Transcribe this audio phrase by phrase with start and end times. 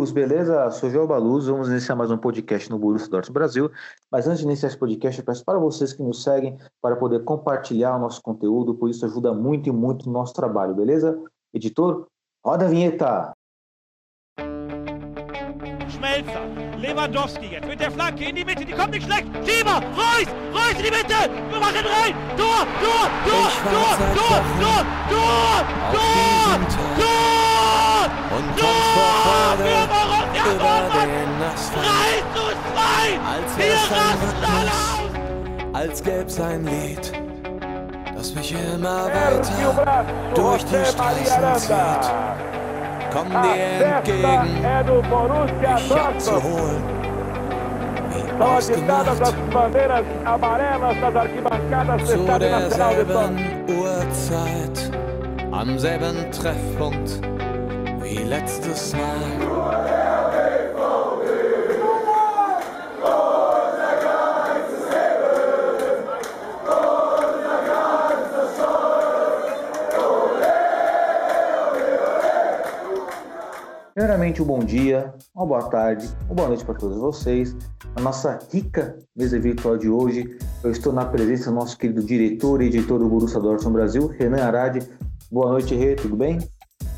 [0.00, 0.70] amigos, beleza?
[0.70, 3.70] Sou João Baluz, vamos iniciar mais um podcast no Borussia Dortmund Brasil.
[4.10, 7.22] Mas antes de iniciar esse podcast, eu peço para vocês que nos seguem para poder
[7.22, 11.20] compartilhar o nosso conteúdo, por isso ajuda muito e muito no nosso trabalho, beleza?
[11.52, 12.06] Editor,
[12.42, 13.32] roda a vinheta!
[15.90, 19.26] Schmelzer, Lewandowski jetzt mit der Flanke in die Mitte, die kommt nicht schlecht.
[19.44, 22.14] Schieber, Reus, Reus in die Mitte, wir machen rein.
[22.38, 26.58] Tor, Tor, Tor, Tor, Tor, Tor, Tor, Tor,
[26.96, 27.39] Tor,
[27.70, 28.08] Tor!
[28.36, 31.10] Und Tor für Borussia Dortmund!
[31.74, 32.82] 3 zu 2!
[33.34, 35.10] Als Wir rasten alle aus!
[35.72, 37.12] Als gäb's ein Lied,
[38.16, 42.10] das mich immer weiter durch die Straßen zieht.
[43.12, 43.56] Komm dir
[43.86, 44.64] entgegen,
[45.76, 46.82] ich abzuholen.
[48.10, 49.26] zu ausgemacht,
[52.06, 53.32] zu derselben
[53.68, 54.90] Uhrzeit,
[55.50, 57.20] am selben Treffpunkt
[58.10, 59.10] wie letztes Mal.
[73.94, 77.54] Primeiramente, um bom dia, uma boa tarde, uma boa noite para todos vocês.
[77.94, 82.62] A nossa rica mesa virtual de hoje, eu estou na presença do nosso querido diretor
[82.62, 84.80] e editor do Borussia Dortmund Brasil, Renan Arade.
[85.30, 86.38] Boa noite, Rê, tudo bem?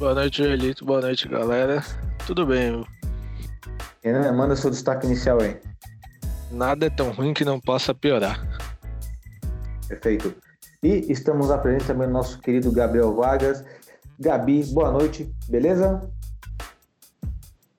[0.02, 0.84] Boa noite, Elito.
[0.84, 1.80] Boa noite, galera.
[2.26, 2.86] Tudo bem, meu.
[4.02, 5.56] Renan, manda seu destaque inicial aí.
[6.50, 8.44] nada é tão ruim que não possa piorar.
[9.86, 10.34] Perfeito.
[10.82, 13.64] E estamos na presença também do nosso querido Gabriel Vargas.
[14.18, 16.10] Gabi, boa noite, beleza?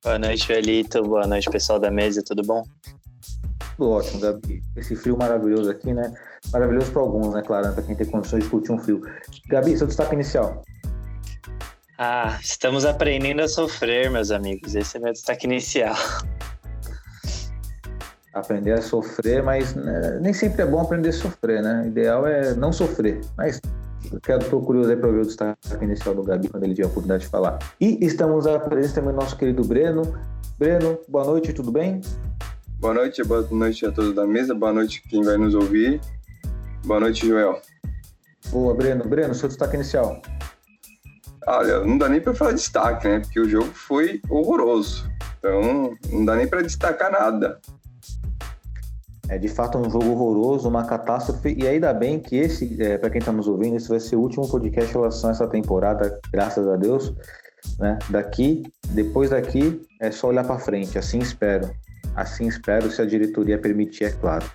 [0.02, 1.04] Boa noite, Elito.
[1.04, 2.24] Boa noite, pessoal da mesa.
[2.26, 2.64] Tudo bom?
[3.76, 4.64] Tudo ótimo, Gabi.
[4.78, 6.14] Esse frio maravilhoso aqui, né?
[6.54, 9.02] Maravilhoso para alguns, né, claro, para quem tem condições de curtir um frio.
[9.50, 10.64] Gabi, seu destaque inicial.
[12.06, 14.76] Ah, estamos aprendendo a sofrer, meus amigos.
[14.76, 15.96] Esse é meu destaque inicial.
[18.34, 21.84] Aprender a sofrer, mas né, nem sempre é bom aprender a sofrer, né?
[21.86, 23.22] O ideal é não sofrer.
[23.38, 23.62] Mas
[24.12, 26.88] eu quero, tô curioso aí para ver o destaque inicial do Gabi quando ele tiver
[26.88, 27.58] a oportunidade de falar.
[27.80, 30.02] E estamos à presença também do nosso querido Breno.
[30.60, 32.02] Breno, boa noite, tudo bem?
[32.82, 36.02] Boa noite, boa noite a todos da mesa, boa noite quem vai nos ouvir.
[36.84, 37.62] Boa noite, Joel.
[38.50, 39.06] Boa, Breno.
[39.06, 40.22] Breno, seu destaque inicial.
[41.48, 43.20] Olha, não dá nem para falar destaque, né?
[43.20, 45.10] Porque o jogo foi horroroso.
[45.40, 47.60] Então, não dá nem para destacar nada.
[49.30, 51.56] É de fato um jogo horroroso, uma catástrofe.
[51.58, 54.22] E ainda bem que esse, é, para quem está nos ouvindo, esse vai ser o
[54.22, 57.14] último podcast em relação a essa temporada, graças a Deus.
[57.80, 57.98] Né?
[58.10, 60.98] Daqui, depois daqui, é só olhar para frente.
[60.98, 61.70] Assim espero.
[62.16, 64.46] Assim espero, se a diretoria permitir, é claro.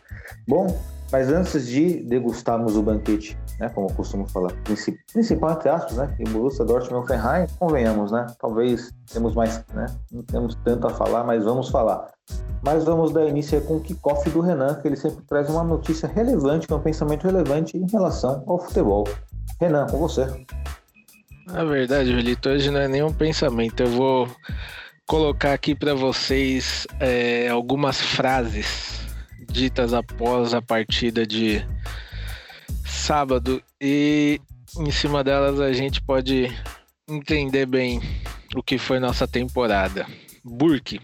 [0.46, 0.78] Bom,
[1.10, 5.96] mas antes de degustarmos o banquete, né, como eu costumo falar, princip- principal entre aspas,
[5.96, 10.54] né, que Borussia Dortmund e o Ferrari, convenhamos, né, talvez temos mais, né, não temos
[10.64, 12.10] tanto a falar, mas vamos falar.
[12.62, 16.08] Mas vamos dar início com o kickoff do Renan, que ele sempre traz uma notícia
[16.08, 19.06] relevante, um pensamento relevante em relação ao futebol.
[19.60, 20.26] Renan, com você.
[21.46, 23.82] Na verdade, Elito, hoje não é nenhum pensamento.
[23.82, 24.28] Eu vou
[25.06, 29.00] colocar aqui para vocês é, algumas frases
[29.50, 31.64] ditas após a partida de
[33.08, 34.38] sábado e
[34.76, 36.54] em cima delas a gente pode
[37.08, 38.02] entender bem
[38.54, 40.06] o que foi nossa temporada.
[40.44, 41.00] Burke,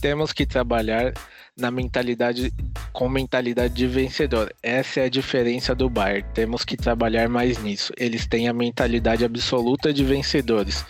[0.00, 1.12] temos que trabalhar
[1.58, 2.54] na mentalidade
[2.92, 4.54] com mentalidade de vencedor.
[4.62, 6.24] Essa é a diferença do Bayern.
[6.34, 7.92] Temos que trabalhar mais nisso.
[7.96, 10.86] Eles têm a mentalidade absoluta de vencedores.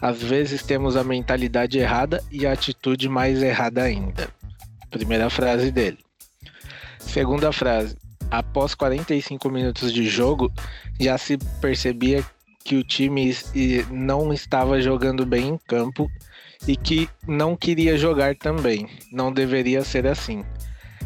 [0.00, 4.28] Às vezes temos a mentalidade errada e a atitude mais errada ainda.
[4.90, 5.98] Primeira frase dele.
[6.98, 8.07] Segunda frase.
[8.30, 10.52] Após 45 minutos de jogo,
[11.00, 12.24] já se percebia
[12.64, 13.34] que o time
[13.90, 16.10] não estava jogando bem em campo
[16.66, 18.86] e que não queria jogar também.
[19.10, 20.44] Não deveria ser assim.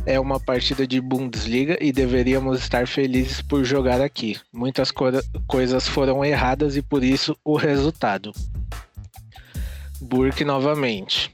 [0.04, 4.36] É uma partida de Bundesliga e deveríamos estar felizes por jogar aqui.
[4.52, 5.04] Muitas co-
[5.46, 8.32] coisas foram erradas e por isso o resultado.
[10.00, 11.32] Burke novamente.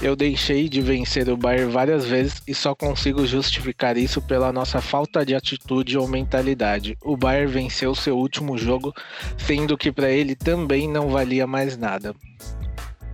[0.00, 4.80] Eu deixei de vencer o Bayern várias vezes e só consigo justificar isso pela nossa
[4.80, 6.96] falta de atitude ou mentalidade.
[7.02, 8.94] O Bayern venceu seu último jogo,
[9.36, 12.14] sendo que para ele também não valia mais nada.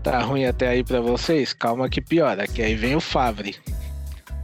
[0.02, 1.54] Tá ruim até aí para vocês?
[1.54, 3.56] Calma que piora, que aí vem o Favre.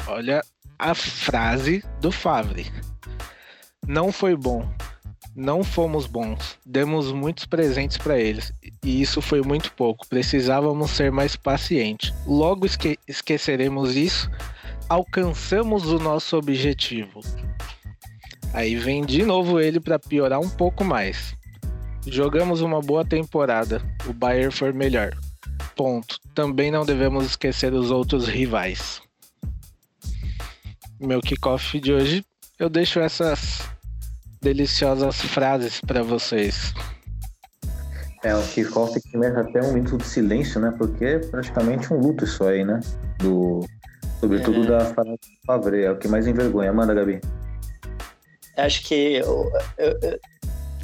[0.06, 0.40] Olha
[0.78, 2.72] a frase do Favre.
[3.86, 4.66] Não foi bom.
[5.34, 6.58] Não fomos bons.
[6.66, 8.52] Demos muitos presentes para eles
[8.84, 10.06] e isso foi muito pouco.
[10.08, 12.12] Precisávamos ser mais pacientes.
[12.26, 14.30] Logo esque esqueceremos isso.
[14.88, 17.20] Alcançamos o nosso objetivo.
[18.52, 21.34] Aí vem de novo ele para piorar um pouco mais.
[22.06, 23.80] Jogamos uma boa temporada.
[24.06, 25.16] O Bayern foi melhor.
[25.76, 26.18] ponto.
[26.34, 29.00] Também não devemos esquecer os outros rivais.
[30.98, 32.24] Meu kickoff de hoje,
[32.58, 33.66] eu deixo essas
[34.40, 36.72] deliciosas frases para vocês.
[38.22, 40.74] É, o kickoff que merece até um minuto de silêncio, né?
[40.76, 42.80] Porque é praticamente um luto isso aí, né?
[43.18, 43.60] Do,
[44.20, 44.66] sobretudo É.
[44.66, 46.72] da frase do Favre, é o que mais envergonha.
[46.72, 47.20] Manda, Gabi.
[48.58, 50.20] Acho que eu- eu- eu-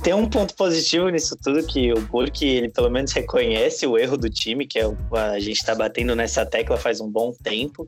[0.02, 4.16] tem um ponto positivo nisso tudo, que o Burke, ele pelo menos reconhece o erro
[4.16, 7.86] do time, que é o, a gente tá batendo nessa tecla faz um bom tempo.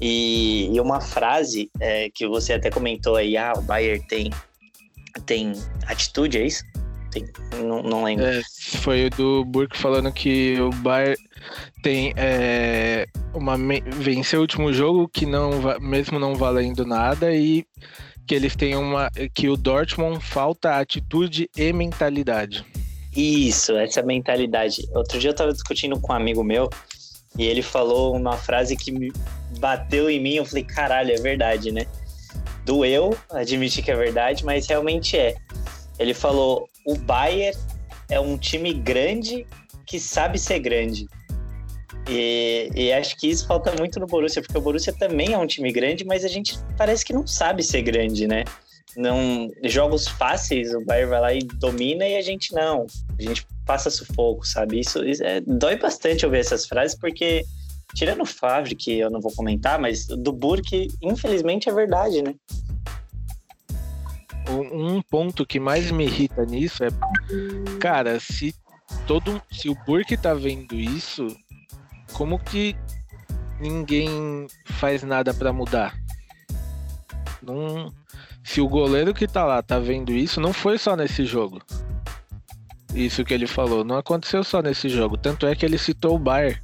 [0.00, 4.30] E, e uma frase é, que você até comentou aí, ah, o Bayern tem,
[5.20, 5.52] tem
[5.86, 6.64] atitude, é isso?
[7.10, 7.24] Tem,
[7.62, 8.24] não, não lembro.
[8.24, 8.40] É,
[8.78, 11.16] foi o do Burke falando que o Bayern
[11.82, 13.56] tem é, uma
[13.98, 15.50] venceu o último jogo que não
[15.80, 17.66] mesmo não valendo nada e
[18.26, 22.64] que eles têm uma que o Dortmund falta atitude e mentalidade.
[23.14, 24.88] Isso, essa mentalidade.
[24.94, 26.70] Outro dia eu tava discutindo com um amigo meu
[27.38, 29.12] e ele falou uma frase que me
[29.58, 30.34] bateu em mim.
[30.34, 31.86] Eu falei, caralho, é verdade, né?
[32.64, 35.34] Doeu admitir que é verdade, mas realmente é.
[35.98, 37.58] Ele falou: o Bayern
[38.10, 39.46] é um time grande
[39.86, 41.06] que sabe ser grande.
[42.08, 45.46] E, e acho que isso falta muito no Borussia, porque o Borussia também é um
[45.46, 48.44] time grande, mas a gente parece que não sabe ser grande, né?
[48.96, 52.86] Não, jogos fáceis, o Bayern vai lá e domina e a gente não.
[53.18, 54.80] A gente passa sufoco, sabe?
[54.80, 57.44] Isso, isso é, dói bastante ouvir essas frases, porque,
[57.94, 62.34] tirando o Favre, que eu não vou comentar, mas do Burke, infelizmente é verdade, né?
[64.48, 66.88] Um ponto que mais me irrita nisso é,
[67.78, 68.54] cara, se
[69.06, 71.26] todo se o Burke tá vendo isso,
[72.12, 72.76] como que
[73.60, 75.96] ninguém faz nada pra mudar?
[77.40, 77.92] Não,
[78.42, 81.62] se o goleiro que tá lá tá vendo isso, não foi só nesse jogo.
[82.94, 86.18] Isso que ele falou, não aconteceu só nesse jogo, tanto é que ele citou o
[86.18, 86.60] Bayern.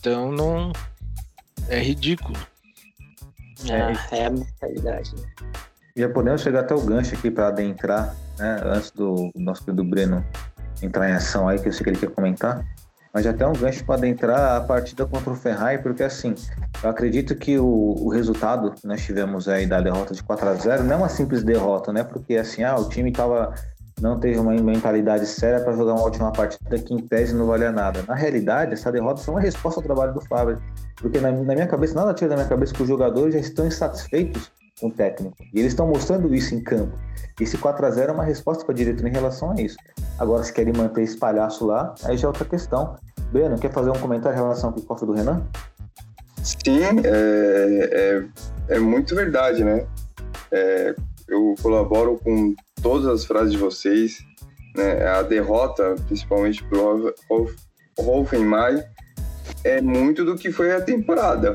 [0.00, 0.72] Então não
[1.68, 2.38] é ridículo.
[3.70, 5.14] Ah, é a mentalidade.
[5.14, 5.22] né?
[5.94, 8.60] Já podemos chegar até o gancho aqui para adentrar, né?
[8.64, 10.24] Antes do nosso querido Breno
[10.82, 12.64] entrar em ação aí, que eu sei que ele quer comentar.
[13.12, 16.34] Mas já tem um gancho para adentrar a partida contra o Ferrari, porque assim,
[16.82, 20.54] eu acredito que o, o resultado que nós tivemos aí da derrota de 4 a
[20.54, 22.04] 0 não é uma simples derrota, né?
[22.04, 23.52] Porque assim, ah, o time tava,
[24.00, 27.70] não teve uma mentalidade séria para jogar uma última partida que em tese não valia
[27.70, 28.02] nada.
[28.06, 30.60] Na realidade, essa derrota foi uma resposta ao trabalho do Fábio.
[30.96, 34.50] Porque na, minha cabeça, nada tira da minha cabeça que os jogadores já estão insatisfeitos
[34.80, 35.36] com o técnico.
[35.52, 36.96] E eles estão mostrando isso em campo.
[37.38, 39.76] Esse 4 a 0 é uma resposta para a diretoria em relação a isso.
[40.18, 42.96] Agora, se querem manter esse palhaço lá, aí já é outra questão.
[43.32, 45.42] Breno, quer fazer um comentário em relação ao kickoff do Renan?
[46.42, 48.24] Sim, é,
[48.68, 49.86] é, é muito verdade, né?
[50.50, 50.94] É,
[51.28, 54.18] eu colaboro com todas as frases de vocês.
[54.76, 55.06] Né?
[55.06, 57.56] A derrota, principalmente pro Hof-
[57.98, 58.82] Hoffenheim,
[59.64, 61.52] é muito do que foi a temporada.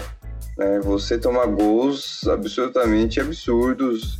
[0.57, 0.79] Né?
[0.81, 4.19] Você tomar gols absolutamente absurdos,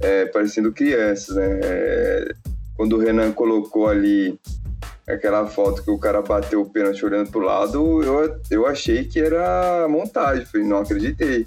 [0.00, 1.60] é, parecendo crianças, né?
[1.62, 2.34] É,
[2.76, 4.38] quando o Renan colocou ali
[5.08, 9.18] aquela foto que o cara bateu o pênalti olhando pro lado, eu, eu achei que
[9.18, 11.46] era montagem, não acreditei.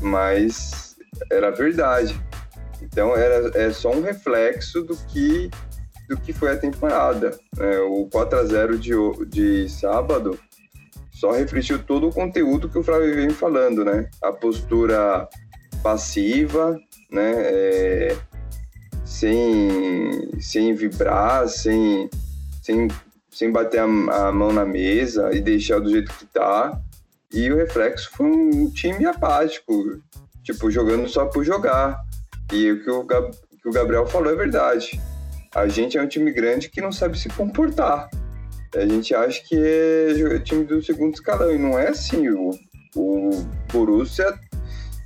[0.00, 0.96] Mas
[1.30, 2.20] era verdade.
[2.82, 5.50] Então era, é só um reflexo do que,
[6.08, 7.38] do que foi a temporada.
[7.56, 7.78] né?
[7.80, 8.92] o 4 a 0 de,
[9.26, 10.38] de sábado
[11.18, 14.08] só refletiu todo o conteúdo que o Flávio vem falando, né?
[14.22, 15.28] A postura
[15.82, 16.78] passiva,
[17.10, 17.32] né?
[17.36, 18.16] É,
[19.04, 22.08] sem, sem vibrar, sem,
[22.62, 22.86] sem,
[23.32, 26.80] sem bater a, a mão na mesa e deixar do jeito que tá.
[27.32, 30.00] E o reflexo foi um time apático,
[30.44, 32.00] tipo, jogando só por jogar.
[32.52, 33.30] E o que o, Gab-
[33.62, 35.00] que o Gabriel falou é verdade.
[35.54, 38.08] A gente é um time grande que não sabe se comportar.
[38.74, 42.28] A gente acha que é jo- time do segundo escalão, e não é assim.
[42.28, 42.50] O,
[42.96, 43.30] o
[43.72, 44.34] Borussia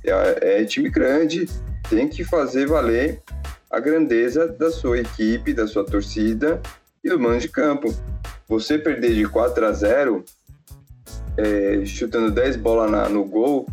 [0.05, 1.47] é, é time grande,
[1.89, 3.21] tem que fazer valer
[3.69, 6.61] a grandeza da sua equipe, da sua torcida
[7.03, 7.93] e do mano de campo.
[8.47, 10.23] Você perder de 4 a 0,
[11.37, 13.67] é, chutando 10 bolas no gol,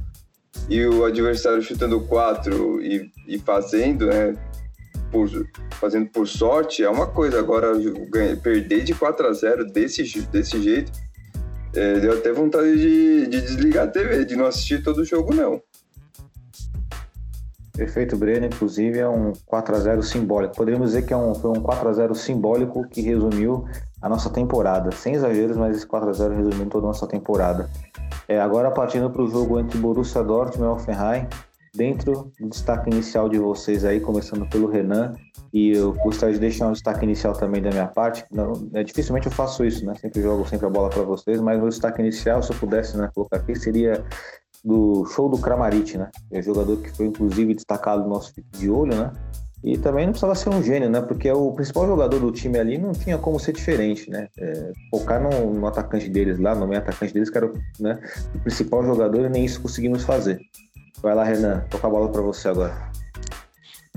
[0.71, 4.37] e o adversário chutando 4 e, e fazendo, né,
[5.11, 5.29] por,
[5.73, 7.41] fazendo por sorte, é uma coisa.
[7.41, 7.73] Agora,
[8.09, 10.93] ganhar- perder de 4 a 0 desse, desse jeito,
[11.75, 15.35] é, deu até vontade de, de desligar a TV, de não assistir todo o jogo,
[15.35, 15.61] não.
[17.77, 18.47] Perfeito, Breno.
[18.47, 20.55] Inclusive, é um 4 a 0 simbólico.
[20.55, 23.65] Poderíamos dizer que é um, foi um 4 a 0 simbólico que resumiu
[24.01, 24.93] a nossa temporada.
[24.93, 27.69] Sem exageros, mas esse 4 a 0 resumiu toda a nossa temporada.
[28.29, 31.27] É, agora, partindo para o jogo entre Borussia Dortmund e Hoffenheim,
[31.75, 35.15] dentro do destaque inicial de vocês aí, começando pelo Renan,
[35.53, 38.25] e eu gostaria de deixar um destaque inicial também da minha parte.
[38.31, 39.95] Não, é, dificilmente eu faço isso, né?
[39.97, 43.09] Sempre jogo sempre a bola para vocês, mas o destaque inicial, se eu pudesse né,
[43.15, 44.05] colocar aqui, seria
[44.65, 46.11] do show do Kramaric, né?
[46.31, 49.11] É um jogador que foi inclusive destacado no nosso de olho, né?
[49.63, 51.03] E também não precisava ser um gênio, né?
[51.03, 54.29] Porque o principal jogador do time ali não tinha como ser diferente, né?
[54.39, 57.99] É, focar no, no, atacante deles lá, no meio atacante deles, que era né,
[58.35, 60.41] o principal jogador, e nem isso conseguimos fazer.
[61.03, 62.91] Vai lá, Renan, toca a bola para você agora.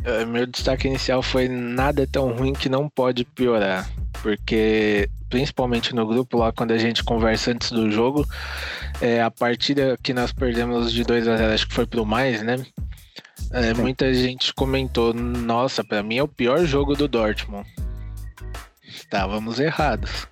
[0.04, 3.90] É, meu destaque inicial foi nada tão ruim que não pode piorar.
[4.22, 8.26] Porque, principalmente no grupo lá, quando a gente conversa antes do jogo,
[9.02, 12.42] é, a partida que nós perdemos de 2 a 0 acho que foi pro mais,
[12.42, 12.58] né?
[13.54, 17.70] É, muita gente comentou, nossa, para mim é o pior jogo do Dortmund.
[18.84, 20.28] Estávamos errados.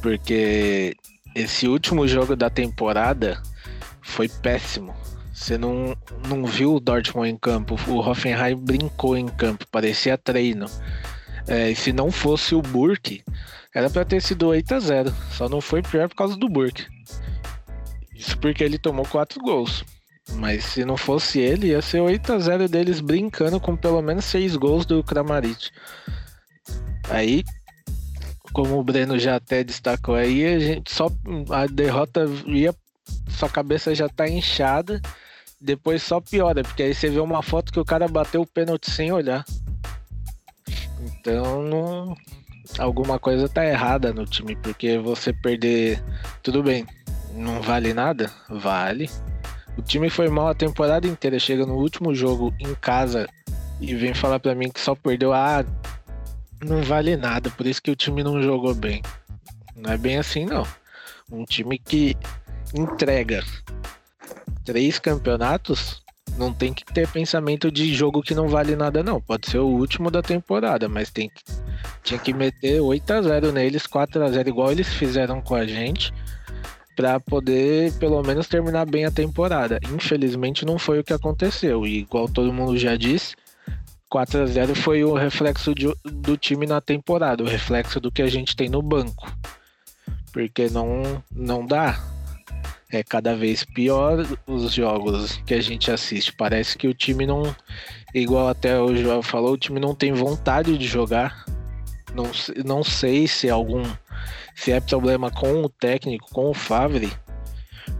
[0.00, 0.96] Porque
[1.34, 3.42] esse último jogo da temporada
[4.00, 4.94] foi péssimo.
[5.34, 5.94] Você não,
[6.26, 7.78] não viu o Dortmund em campo.
[7.86, 10.64] O Hoffenheim brincou em campo, parecia treino.
[11.46, 13.22] É, e se não fosse o Burke,
[13.74, 16.86] era para ter sido 8 a 0 Só não foi pior por causa do Burke.
[18.14, 19.84] Isso porque ele tomou quatro gols.
[20.34, 24.24] Mas se não fosse ele, ia ser 8 a 0 deles brincando com pelo menos
[24.26, 25.70] 6 gols do Kramaric.
[27.08, 27.44] Aí,
[28.52, 31.10] como o Breno já até destacou aí, a gente só
[31.50, 32.74] a derrota ia
[33.28, 35.00] sua cabeça já tá inchada,
[35.60, 38.90] depois só piora, porque aí você vê uma foto que o cara bateu o pênalti
[38.90, 39.44] sem olhar.
[41.00, 42.16] Então, não
[42.78, 46.02] alguma coisa tá errada no time, porque você perder
[46.42, 46.86] tudo bem,
[47.34, 48.30] não vale nada?
[48.48, 49.10] Vale.
[49.80, 53.26] O time foi mal a temporada inteira, chega no último jogo em casa
[53.80, 55.32] e vem falar para mim que só perdeu.
[55.32, 55.64] Ah,
[56.62, 59.00] não vale nada, por isso que o time não jogou bem.
[59.74, 60.66] Não é bem assim, não.
[61.32, 62.14] Um time que
[62.74, 63.42] entrega
[64.66, 66.02] três campeonatos
[66.36, 69.18] não tem que ter pensamento de jogo que não vale nada, não.
[69.18, 71.42] Pode ser o último da temporada, mas tem que,
[72.02, 75.66] tinha que meter 8 a 0 neles, 4 a 0 igual eles fizeram com a
[75.66, 76.12] gente
[77.00, 79.80] para poder pelo menos terminar bem a temporada.
[79.90, 81.86] Infelizmente não foi o que aconteceu.
[81.86, 83.34] E igual todo mundo já disse,
[84.10, 88.20] 4 a 0 foi o reflexo de, do time na temporada, o reflexo do que
[88.20, 89.34] a gente tem no banco.
[90.30, 91.98] Porque não não dá.
[92.92, 96.34] É cada vez pior os jogos que a gente assiste.
[96.34, 97.56] Parece que o time não,
[98.14, 101.46] igual até o João falou, o time não tem vontade de jogar.
[102.14, 102.30] Não,
[102.62, 103.84] não sei se algum
[104.54, 107.12] se é problema com o técnico, com o Favre,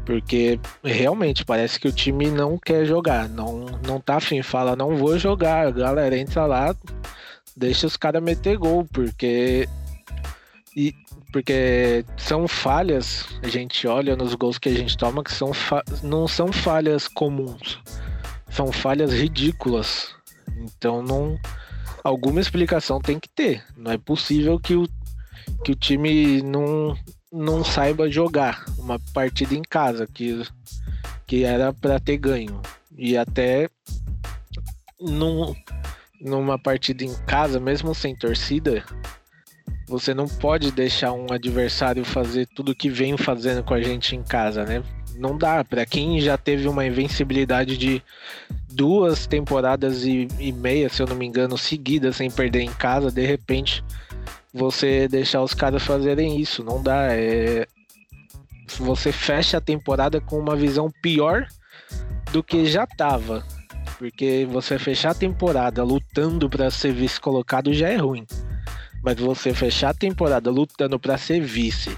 [0.04, 4.96] porque realmente parece que o time não quer jogar, não, não tá afim, fala, não
[4.96, 6.74] vou jogar, galera, entra lá,
[7.56, 9.68] deixa os caras meter gol, porque.
[10.76, 10.94] E,
[11.32, 15.52] porque são falhas, a gente olha nos gols que a gente toma, que são
[16.02, 17.80] não são falhas comuns,
[18.48, 20.14] são falhas ridículas.
[20.56, 21.38] Então não.
[22.02, 23.62] Alguma explicação tem que ter.
[23.76, 24.88] Não é possível que o
[25.64, 26.96] que o time não,
[27.32, 30.42] não saiba jogar uma partida em casa, que,
[31.26, 32.60] que era para ter ganho.
[32.96, 33.68] E até
[35.00, 35.54] num,
[36.20, 38.84] numa partida em casa, mesmo sem torcida,
[39.90, 44.22] você não pode deixar um adversário fazer tudo que vem fazendo com a gente em
[44.22, 44.82] casa, né?
[45.16, 45.64] Não dá.
[45.64, 48.02] Para quem já teve uma invencibilidade de
[48.72, 53.10] duas temporadas e, e meia, se eu não me engano, seguidas sem perder em casa,
[53.10, 53.82] de repente
[54.52, 56.62] você deixar os caras fazerem isso.
[56.64, 57.14] Não dá.
[57.14, 57.66] É...
[58.78, 61.46] Você fecha a temporada com uma visão pior
[62.32, 63.44] do que já tava.
[63.98, 68.26] Porque você fechar a temporada lutando para ser vice colocado já é ruim.
[69.02, 71.96] Mas você fechar a temporada lutando para ser vice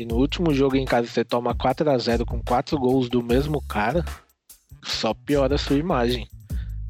[0.00, 3.22] e no último jogo em casa você toma 4 a 0 com quatro gols do
[3.22, 4.02] mesmo cara,
[4.82, 6.26] só piora a sua imagem.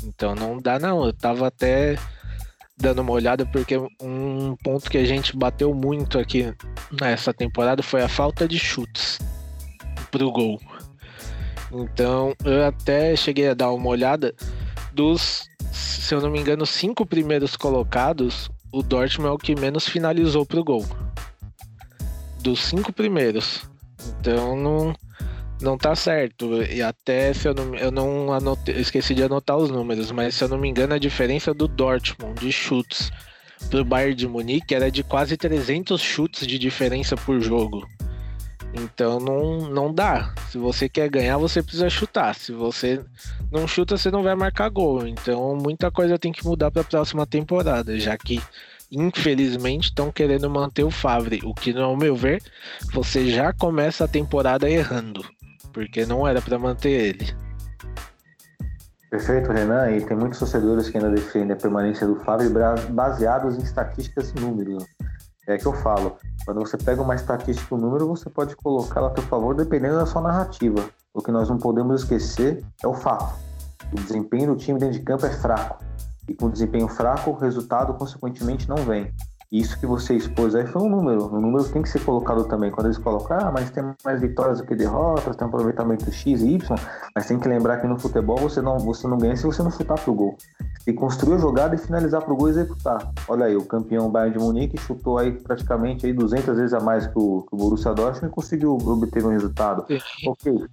[0.05, 1.05] Então não dá não.
[1.05, 1.99] Eu tava até
[2.81, 6.53] dando uma olhada, porque um ponto que a gente bateu muito aqui
[7.01, 9.19] nessa temporada foi a falta de chutes
[10.11, 10.61] pro gol.
[11.73, 14.35] Então eu até cheguei a dar uma olhada
[14.93, 19.89] dos, se eu não me engano, cinco primeiros colocados, o Dortmund é o que menos
[19.89, 20.85] finalizou pro gol.
[22.43, 23.69] Dos cinco primeiros.
[24.19, 24.95] Então não
[25.61, 26.63] não tá certo.
[26.63, 30.35] E até se eu não, eu não anotei, eu esqueci de anotar os números, mas
[30.35, 33.11] se eu não me engano, a diferença do Dortmund de chutes
[33.69, 37.87] pro Bayern de Munique era de quase 300 chutes de diferença por jogo.
[38.73, 40.33] Então não, não dá.
[40.51, 42.35] Se você quer ganhar, você precisa chutar.
[42.35, 43.01] Se você
[43.51, 45.07] não chuta, você não vai marcar gol.
[45.07, 48.41] Então muita coisa tem que mudar para a próxima temporada, já que
[48.93, 52.43] infelizmente estão querendo manter o Favre, o que, ao meu ver,
[52.93, 55.25] você já começa a temporada errando
[55.73, 57.35] porque não era para manter ele.
[59.11, 59.91] Perfeito, Renan.
[59.91, 62.51] E tem muitos torcedores que ainda defendem a permanência do Fábio
[62.91, 64.87] baseados em estatísticas e números.
[65.49, 66.17] É que eu falo.
[66.45, 69.97] Quando você pega uma estatística e um número, você pode colocá-la a seu favor dependendo
[69.97, 70.89] da sua narrativa.
[71.13, 73.35] O que nós não podemos esquecer é o fato.
[73.93, 75.85] O desempenho do time dentro de campo é fraco.
[76.29, 79.13] E com desempenho fraco, o resultado, consequentemente, não vem.
[79.51, 81.27] Isso que você expôs aí foi um número.
[81.27, 82.71] O número tem que ser colocado também.
[82.71, 86.41] Quando eles colocam, ah, mas tem mais vitórias do que derrotas, tem um aproveitamento X
[86.43, 86.79] e Y,
[87.17, 89.73] mas tem que lembrar que no futebol você não, você não ganha se você não
[89.73, 90.37] chutar pro gol.
[90.85, 93.13] Que construir a jogada e finalizar pro gol e executar.
[93.27, 97.09] Olha aí, o campeão Bayern de Munique chutou aí praticamente aí 200 vezes a mais
[97.09, 99.85] que o, que o Borussia Dortmund e conseguiu obter um resultado.
[100.29, 100.65] Ok.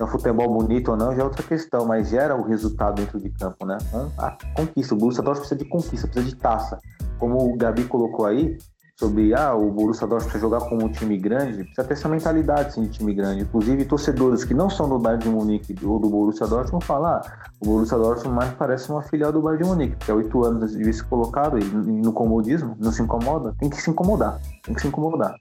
[0.00, 3.20] É um futebol bonito ou não já é outra questão, mas gera o resultado dentro
[3.20, 3.78] de campo, né?
[3.86, 4.94] Então, a conquista.
[4.94, 6.80] O Borussia Dortmund precisa de conquista, precisa de taça
[7.20, 8.56] como o Gabi colocou aí,
[9.00, 12.78] sobre ah, o Borussia Dortmund precisa jogar como um time grande, precisa ter essa mentalidade
[12.78, 13.42] de time grande.
[13.42, 17.22] Inclusive, torcedores que não são do Bayern de Munique ou do Borussia Dortmund vão ah,
[17.60, 20.72] o Borussia Dortmund mais parece uma filial do Bayern de Munique, porque há oito anos
[20.72, 24.82] de vice colocado e no comodismo, não se incomoda, tem que se incomodar, tem que
[24.82, 25.34] se incomodar.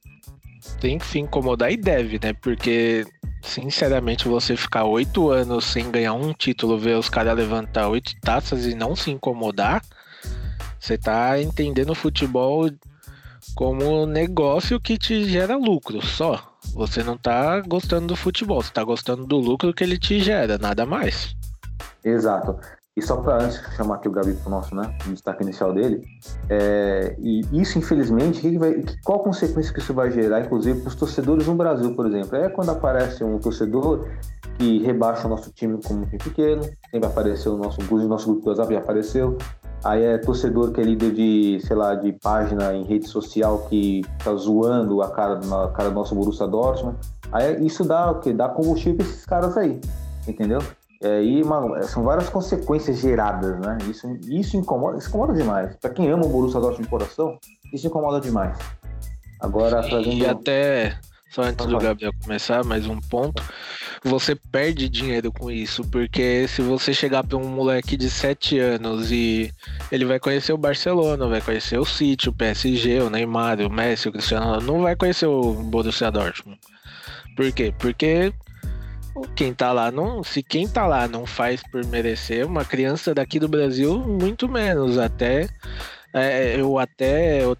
[0.79, 2.31] Tem que se incomodar e deve, né?
[2.41, 3.05] Porque,
[3.43, 8.65] sinceramente, você ficar oito anos sem ganhar um título, ver os caras levantar oito taças
[8.65, 9.81] e não se incomodar,
[10.79, 12.69] você tá entendendo o futebol
[13.55, 16.41] como negócio que te gera lucro só.
[16.73, 20.57] Você não tá gostando do futebol, você tá gostando do lucro que ele te gera,
[20.57, 21.35] nada mais.
[22.03, 22.57] Exato.
[22.99, 26.01] E só para antes chamar aqui o Gabi para o nosso né, destaque inicial dele,
[26.49, 30.95] é, e isso infelizmente, que vai, qual consequência que isso vai gerar, inclusive para os
[30.95, 32.35] torcedores no Brasil, por exemplo?
[32.35, 34.05] É quando aparece um torcedor
[34.57, 38.09] que rebaixa o nosso time como um time pequeno, sempre apareceu o nosso, inclusive o
[38.09, 39.37] nosso grupo do WhatsApp já apareceu,
[39.83, 44.03] Aí é torcedor que é líder de, sei lá, de página em rede social que
[44.23, 46.97] tá zoando a cara, a cara do nosso Borussia Dortmund.
[47.31, 48.33] Aí isso dá o quê?
[48.33, 49.79] Dá combustível pra esses caras aí,
[50.27, 50.59] entendeu?
[51.01, 53.77] E aí, mano, são várias consequências geradas, né?
[53.89, 55.73] Isso, isso incomoda, isso incomoda demais.
[55.77, 57.39] Pra quem ama o Borussia Dortmund de coração,
[57.73, 58.57] isso incomoda demais.
[59.39, 60.11] Agora, trazendo...
[60.13, 60.97] E até,
[61.31, 63.41] só antes do Gabriel começar, mais um ponto
[64.03, 69.11] você perde dinheiro com isso, porque se você chegar para um moleque de 7 anos
[69.11, 69.51] e
[69.91, 74.07] ele vai conhecer o Barcelona, vai conhecer o City, o PSG, o Neymar, o Messi,
[74.07, 76.59] o Cristiano, não vai conhecer o Borussia Dortmund.
[77.35, 77.73] Por quê?
[77.77, 78.33] Porque
[79.35, 83.39] quem tá lá não, se quem tá lá não faz por merecer, uma criança daqui
[83.39, 85.49] do Brasil muito menos, até
[86.13, 87.57] é, eu até eu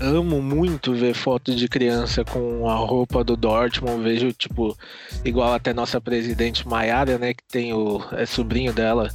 [0.00, 4.02] amo muito ver fotos de criança com a roupa do Dortmund.
[4.02, 4.76] Vejo, tipo,
[5.24, 7.34] igual até nossa presidente Maiara, né?
[7.34, 8.02] Que tem o.
[8.12, 9.10] É sobrinho dela,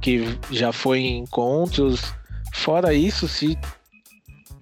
[0.00, 2.12] que já foi em encontros.
[2.54, 3.58] Fora isso, se.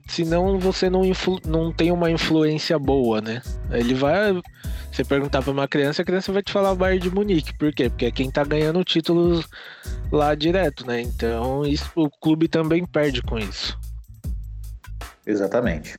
[0.06, 1.02] Se não, você não,
[1.46, 3.42] não tem uma influência boa, né?
[3.70, 4.40] Ele vai.
[4.90, 7.56] Você perguntar pra uma criança, a criança vai te falar o Bayern de Munique.
[7.56, 7.88] Por quê?
[7.88, 9.48] Porque é quem tá ganhando títulos
[10.10, 11.00] lá direto, né?
[11.00, 13.78] Então isso, o clube também perde com isso.
[15.24, 15.96] Exatamente.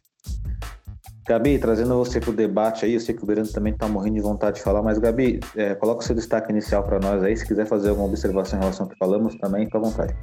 [1.28, 4.16] Gabi, trazendo você para o debate aí, eu sei que o Berando também está morrendo
[4.16, 7.38] de vontade de falar, mas Gabi, é, coloca o seu destaque inicial para nós aí,
[7.38, 10.14] se quiser fazer alguma observação em relação ao que falamos também, fica à vontade.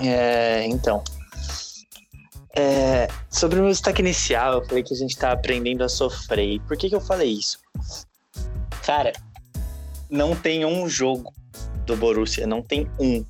[0.00, 1.04] É, então,
[2.58, 6.60] é, sobre o meu destaque inicial, eu falei que a gente está aprendendo a sofrer.
[6.62, 7.60] Por que, que eu falei isso?
[8.84, 9.12] Cara,
[10.10, 11.32] não tem um jogo
[11.86, 13.24] do Borussia, não tem um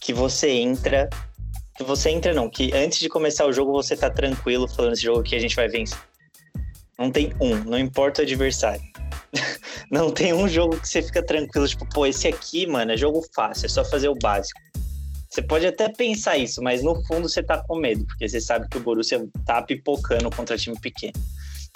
[0.00, 1.08] que você entra
[1.76, 5.02] que você entra, não, que antes de começar o jogo você tá tranquilo falando esse
[5.04, 5.96] jogo aqui a gente vai vencer.
[6.98, 8.82] Não tem um, não importa o adversário.
[9.88, 13.24] não tem um jogo que você fica tranquilo, tipo, pô, esse aqui, mano, é jogo
[13.32, 14.60] fácil, é só fazer o básico.
[15.38, 18.68] Você pode até pensar isso, mas no fundo você tá com medo, porque você sabe
[18.68, 21.12] que o Borussia tá pipocando contra time pequeno.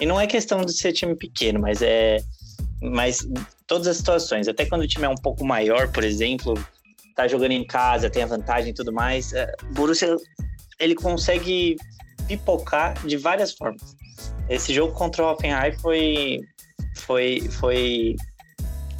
[0.00, 2.18] E não é questão de ser time pequeno, mas é.
[2.82, 3.24] Mas
[3.68, 6.54] todas as situações, até quando o time é um pouco maior, por exemplo,
[7.14, 9.32] tá jogando em casa, tem a vantagem e tudo mais.
[9.32, 10.16] É, o Borussia,
[10.80, 11.76] ele consegue
[12.26, 13.96] pipocar de várias formas.
[14.48, 16.40] Esse jogo contra o Hoffenheim foi,
[16.96, 18.16] foi, foi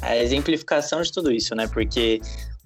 [0.01, 1.67] a exemplificação de tudo isso, né?
[1.67, 2.21] Porque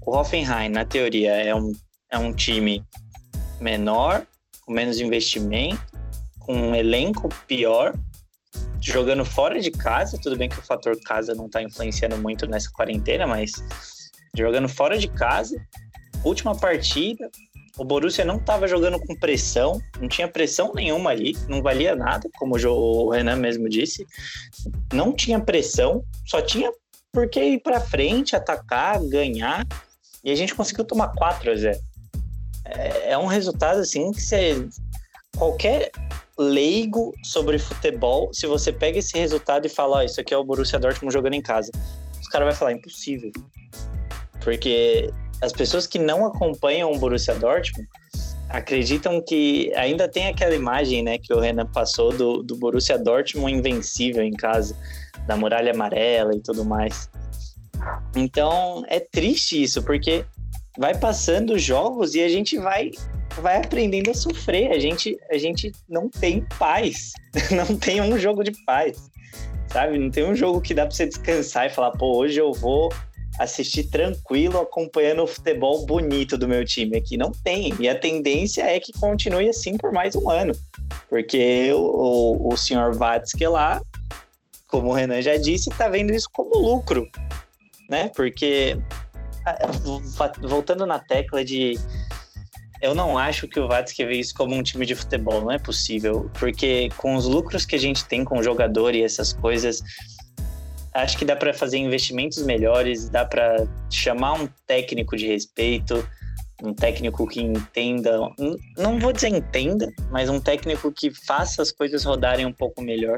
[0.05, 1.71] o Hoffenheim, na teoria, é um,
[2.11, 2.83] é um time
[3.59, 4.25] menor,
[4.61, 5.81] com menos investimento,
[6.39, 7.93] com um elenco pior,
[8.81, 10.17] jogando fora de casa.
[10.21, 13.53] Tudo bem que o fator casa não está influenciando muito nessa quarentena, mas
[14.35, 15.55] jogando fora de casa.
[16.23, 17.29] Última partida,
[17.77, 22.27] o Borussia não estava jogando com pressão, não tinha pressão nenhuma ali, não valia nada,
[22.37, 24.05] como o Renan mesmo disse.
[24.91, 26.71] Não tinha pressão, só tinha
[27.11, 29.65] porque ir para frente, atacar, ganhar.
[30.23, 31.79] E a gente conseguiu tomar 4 a 0.
[32.75, 34.67] É, é um resultado assim que você.
[35.37, 35.91] Qualquer
[36.37, 40.37] leigo sobre futebol, se você pega esse resultado e fala, ó, oh, isso aqui é
[40.37, 41.71] o Borussia Dortmund jogando em casa,
[42.19, 43.31] os caras vão falar impossível.
[44.43, 47.87] Porque as pessoas que não acompanham o Borussia Dortmund
[48.49, 53.53] acreditam que ainda tem aquela imagem, né, que o Renan passou do, do Borussia Dortmund
[53.53, 54.75] invencível em casa,
[55.27, 57.09] da muralha amarela e tudo mais.
[58.15, 60.25] Então é triste isso, porque
[60.77, 62.91] vai passando os jogos e a gente vai
[63.41, 64.71] vai aprendendo a sofrer.
[64.71, 67.13] A gente a gente não tem paz,
[67.51, 69.09] não tem um jogo de paz,
[69.67, 69.97] sabe?
[69.97, 72.89] Não tem um jogo que dá para você descansar e falar, pô, hoje eu vou
[73.37, 77.17] assistir tranquilo, acompanhando o futebol bonito do meu time aqui.
[77.17, 77.73] Não tem.
[77.79, 80.53] E a tendência é que continue assim por mais um ano.
[81.09, 83.81] Porque o, o, senhor Vatsky lá,
[84.67, 87.07] como o Renan já disse, está vendo isso como lucro.
[87.89, 88.09] Né?
[88.15, 88.77] Porque,
[90.41, 91.79] voltando na tecla de.
[92.81, 95.57] Eu não acho que o Vatsky vê isso como um time de futebol, não é
[95.57, 96.29] possível.
[96.39, 99.81] Porque com os lucros que a gente tem com o jogador e essas coisas,
[100.93, 106.07] acho que dá para fazer investimentos melhores, dá para chamar um técnico de respeito,
[106.63, 108.19] um técnico que entenda,
[108.77, 113.17] não vou dizer entenda, mas um técnico que faça as coisas rodarem um pouco melhor.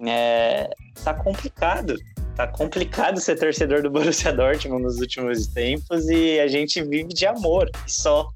[0.00, 0.68] É,
[1.02, 1.96] tá complicado.
[2.36, 7.26] Tá complicado ser torcedor do Borussia Dortmund nos últimos tempos e a gente vive de
[7.26, 8.28] amor só.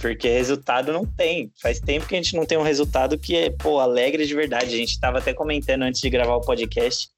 [0.00, 1.50] Porque resultado não tem.
[1.60, 4.66] Faz tempo que a gente não tem um resultado que é, pô, alegre de verdade.
[4.66, 7.08] A gente tava até comentando antes de gravar o podcast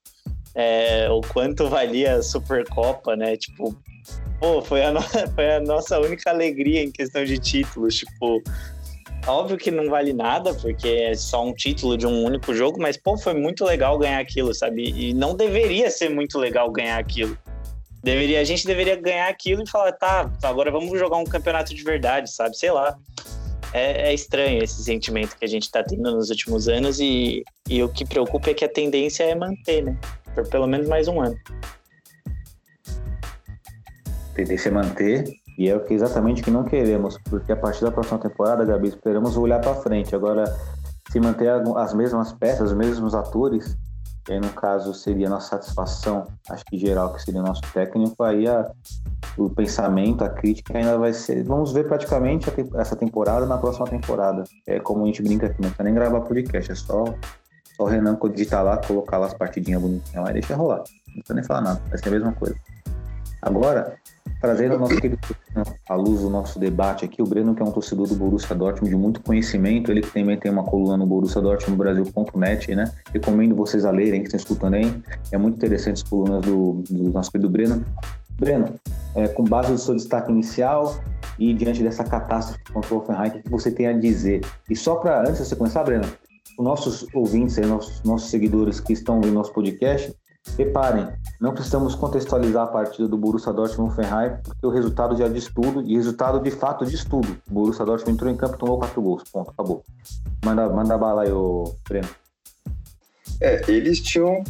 [0.55, 3.35] é, o quanto valia a Supercopa, né?
[3.37, 3.75] Tipo,
[4.39, 5.01] pô, foi a, no...
[5.35, 7.95] foi a nossa única alegria em questão de títulos.
[7.95, 8.41] Tipo,
[9.31, 12.97] óbvio que não vale nada, porque é só um título de um único jogo, mas,
[12.97, 14.89] pô, foi muito legal ganhar aquilo, sabe?
[14.89, 17.37] E não deveria ser muito legal ganhar aquilo.
[18.03, 21.83] Deveria, a gente deveria ganhar aquilo e falar, tá, agora vamos jogar um campeonato de
[21.83, 22.57] verdade, sabe?
[22.57, 22.95] Sei lá.
[23.73, 27.83] É, é, estranho esse sentimento que a gente está tendo nos últimos anos e, e
[27.83, 29.97] o que preocupa é que a tendência é manter, né?
[30.35, 31.35] por pelo menos mais um ano.
[34.35, 35.23] Tendência é manter,
[35.57, 39.37] e é o que exatamente não queremos, porque a partir da próxima temporada, Gabi, esperamos
[39.37, 40.15] olhar para frente.
[40.15, 40.43] Agora,
[41.09, 43.77] se manter as mesmas peças, os mesmos atores,
[44.29, 48.69] aí no caso seria nossa satisfação, acho que geral, que seria nosso técnico, aí a,
[49.37, 51.43] o pensamento, a crítica ainda vai ser.
[51.43, 54.43] Vamos ver praticamente essa temporada na próxima temporada.
[54.67, 57.05] É como a gente brinca aqui, não precisa nem gravar podcast, é só
[57.75, 60.77] só o Renan digitar lá, colocar lá as partidinhas bonitinhas lá e deixa rolar.
[61.07, 62.55] Não precisa nem falar nada, vai ser a mesma coisa.
[63.41, 63.97] Agora,
[64.41, 65.17] trazendo o nosso querido
[65.89, 68.89] à luz do nosso debate aqui, o Breno, que é um torcedor do Borussia Dortmund
[68.89, 72.91] de muito conhecimento, ele que também tem uma coluna no Borussia Dortmund Brasil.net, né?
[73.13, 75.01] Recomendo vocês a lerem, que estão escutando aí.
[75.31, 77.85] É muito interessante as colunas do, do nosso querido Breno.
[78.37, 78.75] Breno,
[79.15, 80.99] é, com base no seu destaque inicial
[81.39, 84.41] e diante dessa catástrofe contra o Offenheim, o que você tem a dizer?
[84.69, 86.05] E só para, antes de você começar, Breno,
[86.57, 90.13] os nossos ouvintes, nossos, nossos seguidores que estão ouvindo nosso podcast,
[90.57, 91.07] reparem,
[91.39, 95.81] não precisamos contextualizar a partida do Borussia Dortmund Ferrari, porque o resultado já diz tudo,
[95.81, 97.37] e resultado de fato diz tudo.
[97.49, 99.23] O Borussia Dortmund entrou em campo e tomou quatro gols.
[99.31, 99.83] Ponto, acabou.
[100.43, 102.07] Manda, manda bala aí, ô Breno.
[103.41, 104.43] É, eles tinham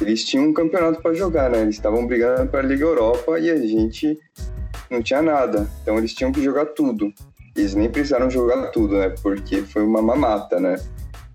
[0.00, 1.62] eles tinham um campeonato para jogar, né?
[1.62, 4.18] Eles estavam brigando para a Liga Europa e a gente
[4.90, 5.68] não tinha nada.
[5.82, 7.12] Então eles tinham que jogar tudo.
[7.56, 9.14] Eles nem precisaram jogar tudo, né?
[9.22, 10.76] Porque foi uma mamata, né?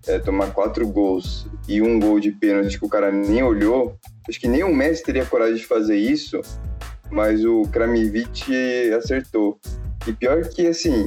[0.06, 3.96] É, tomar quatro gols e um gol de pênalti que o cara nem olhou,
[4.28, 6.40] acho que nem o Messi teria coragem de fazer isso,
[7.10, 8.44] mas o Kramivich
[8.94, 9.58] acertou.
[10.06, 11.06] E pior que, assim,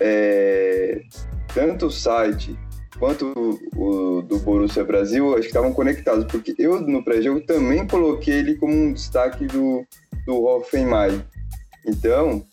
[0.00, 1.02] é,
[1.52, 2.56] tanto o site
[2.98, 8.34] quanto o do Borussia Brasil, acho que estavam conectados, porque eu no pré-jogo também coloquei
[8.34, 9.84] ele como um destaque do,
[10.26, 11.24] do Hoffenheim.
[11.86, 12.44] Então,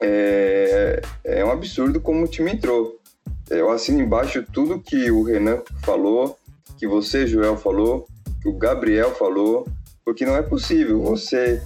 [0.00, 3.00] é, é um absurdo como o time entrou.
[3.50, 6.38] Eu assino embaixo tudo que o Renan falou,
[6.78, 8.06] que você, Joel, falou,
[8.40, 9.66] que o Gabriel falou,
[10.04, 11.02] porque não é possível.
[11.02, 11.62] Você.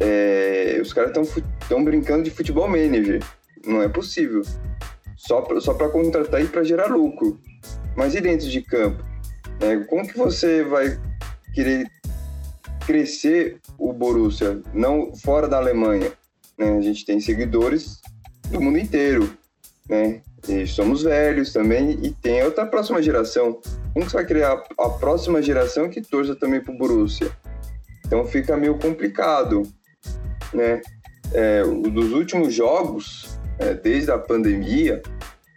[0.00, 3.22] É, os caras estão brincando de futebol manager.
[3.64, 4.42] Não é possível.
[5.16, 7.40] Só para só contratar e para gerar lucro.
[7.96, 9.04] Mas e dentro de campo?
[9.60, 10.98] É, como que você vai
[11.54, 11.88] querer
[12.84, 16.10] crescer o Borussia, não fora da Alemanha?
[16.58, 16.76] Né?
[16.76, 18.00] A gente tem seguidores
[18.50, 19.32] do mundo inteiro,
[19.88, 20.22] né?
[20.48, 23.60] E somos velhos também e tem outra próxima geração.
[23.92, 27.30] Como você vai criar a próxima geração que torça também para o Borussia?
[28.06, 29.62] Então fica meio complicado,
[30.52, 30.82] né?
[31.32, 35.00] É, dos últimos jogos, é, desde a pandemia,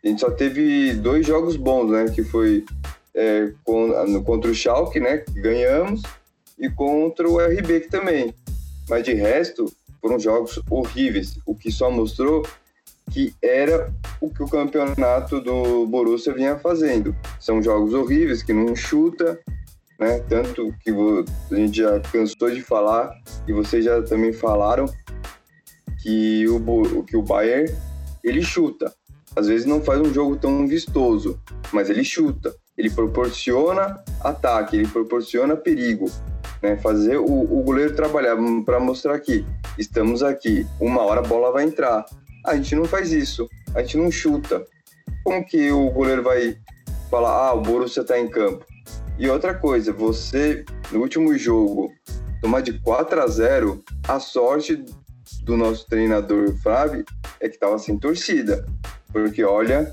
[0.04, 2.06] a gente só teve dois jogos bons, né?
[2.14, 2.64] Que foi
[3.14, 3.52] é,
[4.24, 5.18] contra o Schalke, né?
[5.18, 6.04] Que ganhamos,
[6.58, 8.34] e contra o RB que também.
[8.88, 9.66] Mas de resto,
[10.02, 12.46] foram jogos horríveis, o que só mostrou
[13.12, 17.16] que era o que o campeonato do Borussia vinha fazendo.
[17.40, 19.40] São jogos horríveis, que não chuta,
[20.00, 20.20] né?
[20.28, 20.92] Tanto que
[21.52, 23.12] a gente já cansou de falar
[23.48, 24.86] e vocês já também falaram
[26.02, 27.72] que o, que o Bayern
[28.24, 28.94] ele chuta.
[29.36, 31.40] Às vezes não faz um jogo tão vistoso,
[31.72, 32.56] mas ele chuta.
[32.78, 36.10] Ele proporciona ataque, ele proporciona perigo.
[36.62, 36.78] Né?
[36.78, 39.46] Fazer o, o goleiro trabalhar para mostrar que
[39.78, 42.06] estamos aqui, uma hora a bola vai entrar.
[42.46, 44.64] A gente não faz isso, a gente não chuta.
[45.24, 46.56] Como que o goleiro vai
[47.10, 48.64] falar, ah, o Borussia está em campo?
[49.18, 51.92] E outra coisa, você, no último jogo,
[52.42, 54.86] tomar de 4 a 0 a sorte
[55.44, 57.04] do nosso treinador Flávio
[57.40, 58.64] é que estava sem torcida.
[59.12, 59.92] Porque, olha,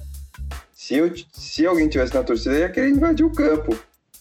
[0.75, 3.75] se, eu, se alguém tivesse na torcida, ia querer invadir o campo.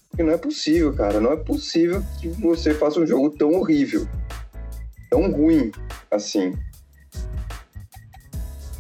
[0.10, 1.20] Porque não é possível, cara.
[1.20, 4.08] Não é possível que você faça um jogo tão horrível.
[5.10, 5.72] Tão ruim
[6.10, 6.54] assim.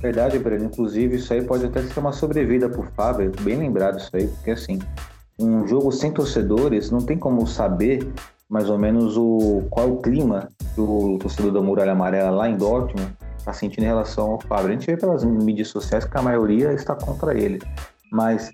[0.02, 0.66] Verdade, Breno.
[0.66, 3.32] Inclusive, isso aí pode até ser uma sobrevida pro Fábio.
[3.42, 4.80] Bem lembrado isso aí, porque assim,
[5.40, 8.12] um jogo sem torcedores, não tem como saber
[8.50, 12.58] mais ou menos o qual o clima que o torcedor da Muralha Amarela lá em
[12.58, 14.68] Dortmund está sentindo em relação ao Fábio.
[14.68, 17.62] A gente vê pelas mídias sociais que a maioria está contra ele,
[18.12, 18.52] mas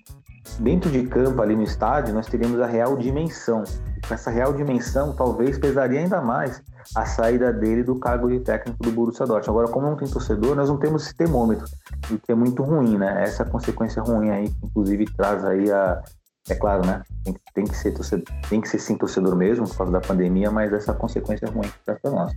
[0.59, 3.63] dentro de campo ali no estádio nós teríamos a real dimensão.
[4.07, 6.61] Com essa real dimensão, talvez pesaria ainda mais
[6.95, 9.49] a saída dele do cargo de técnico do Borussia Dortmund.
[9.49, 11.65] Agora, como não tem torcedor, nós não temos esse termômetro,
[12.11, 13.23] o que é muito ruim, né?
[13.23, 16.01] Essa consequência ruim aí, que inclusive traz aí a
[16.49, 17.03] é claro, né?
[17.23, 20.49] Tem, tem, que ser torcedor, tem que ser sim torcedor mesmo por causa da pandemia,
[20.49, 22.31] mas essa consequência ruim para nós.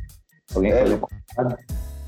[0.55, 0.85] Alguém é,
[1.35, 1.59] fazer?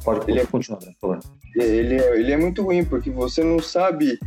[0.04, 1.20] Pode ele é, continuar, por.
[1.54, 4.18] Ele é, ele é muito ruim, porque você não sabe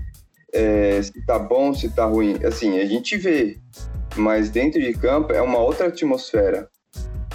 [0.54, 2.40] é, se tá bom, se tá ruim.
[2.46, 3.60] Assim, a gente vê,
[4.16, 6.70] mas dentro de campo é uma outra atmosfera.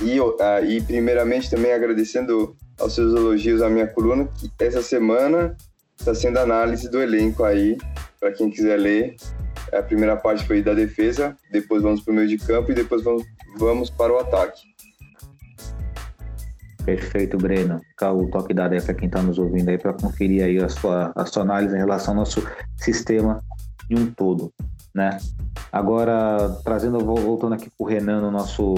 [0.03, 5.57] E, ah, e primeiramente também agradecendo aos seus elogios à minha coluna, que essa semana
[5.99, 7.77] está sendo análise do elenco aí,
[8.19, 9.17] para quem quiser ler.
[9.73, 13.03] A primeira parte foi da defesa, depois vamos para o meio de campo e depois
[13.03, 13.25] vamos,
[13.59, 14.71] vamos para o ataque.
[16.85, 17.81] Perfeito, Breno.
[18.03, 21.13] O toque dado aí para quem está nos ouvindo aí para conferir aí a sua,
[21.15, 22.43] a sua análise em relação ao nosso
[22.77, 23.41] sistema
[23.89, 24.53] de um todo,
[24.95, 25.19] né?
[25.71, 28.75] Agora, trazendo, voltando aqui para o Renan no nosso,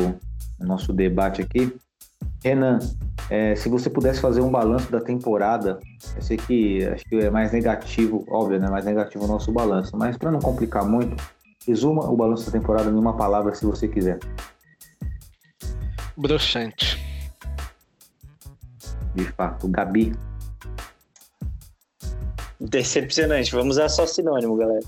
[0.62, 1.74] no nosso debate aqui.
[2.44, 2.78] Renan,
[3.30, 5.78] é, se você pudesse fazer um balanço da temporada,
[6.16, 8.68] eu sei que acho que é mais negativo, óbvio, né?
[8.68, 11.22] Mais negativo o nosso balanço, mas para não complicar muito,
[11.66, 14.18] resuma o balanço da temporada em uma palavra, se você quiser.
[16.16, 17.00] Broxante.
[19.14, 20.12] De fato, Gabi.
[22.60, 23.52] Decepcionante.
[23.52, 24.84] Vamos usar só sinônimo, galera.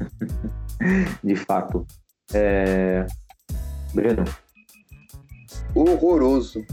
[1.22, 1.86] De fato.
[2.32, 3.06] É...
[3.94, 4.24] Breno.
[5.74, 6.64] Horroroso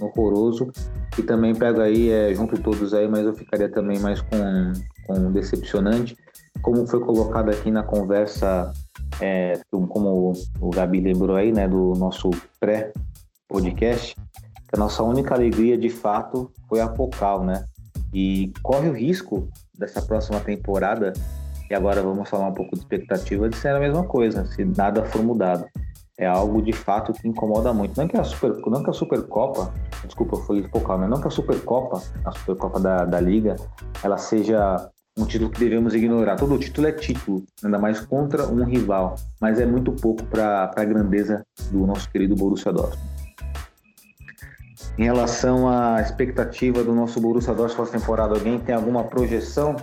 [0.00, 0.70] horroroso.
[1.18, 4.72] E também pego aí, é, junto todos aí, mas eu ficaria também mais com,
[5.06, 6.16] com decepcionante.
[6.60, 8.72] Como foi colocado aqui na conversa,
[9.20, 12.30] é, como o Gabi lembrou aí, né, do nosso
[12.60, 17.64] pré-podcast, que a nossa única alegria de fato foi a Pocal, né?
[18.12, 21.12] E corre o risco dessa próxima temporada,
[21.70, 25.04] e agora vamos falar um pouco de expectativa, de ser a mesma coisa, se nada
[25.04, 25.66] for mudado
[26.18, 27.98] é algo de fato que incomoda muito.
[27.98, 29.72] Não que a, Super, não que a Supercopa,
[30.04, 31.06] desculpa, foi focal, né?
[31.06, 33.56] não que a Supercopa, a Supercopa da, da Liga,
[34.02, 36.36] ela seja um título que devemos ignorar.
[36.36, 40.84] Todo título é título, ainda mais contra um rival, mas é muito pouco para a
[40.84, 43.16] grandeza do nosso querido Borussia Dortmund.
[44.98, 49.76] Em relação à expectativa do nosso Borussia Dortmund para temporada, alguém tem alguma projeção?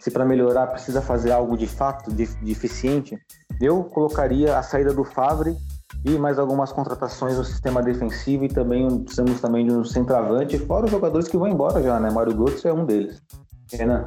[0.00, 3.18] Se para melhorar precisa fazer algo de fato deficiente,
[3.60, 5.56] eu colocaria a saída do Favre
[6.04, 10.86] e mais algumas contratações no sistema defensivo e também precisamos também de um centroavante, fora
[10.86, 12.10] os jogadores que vão embora já, né?
[12.10, 13.22] Mário Götze é um deles.
[13.72, 14.04] Renan?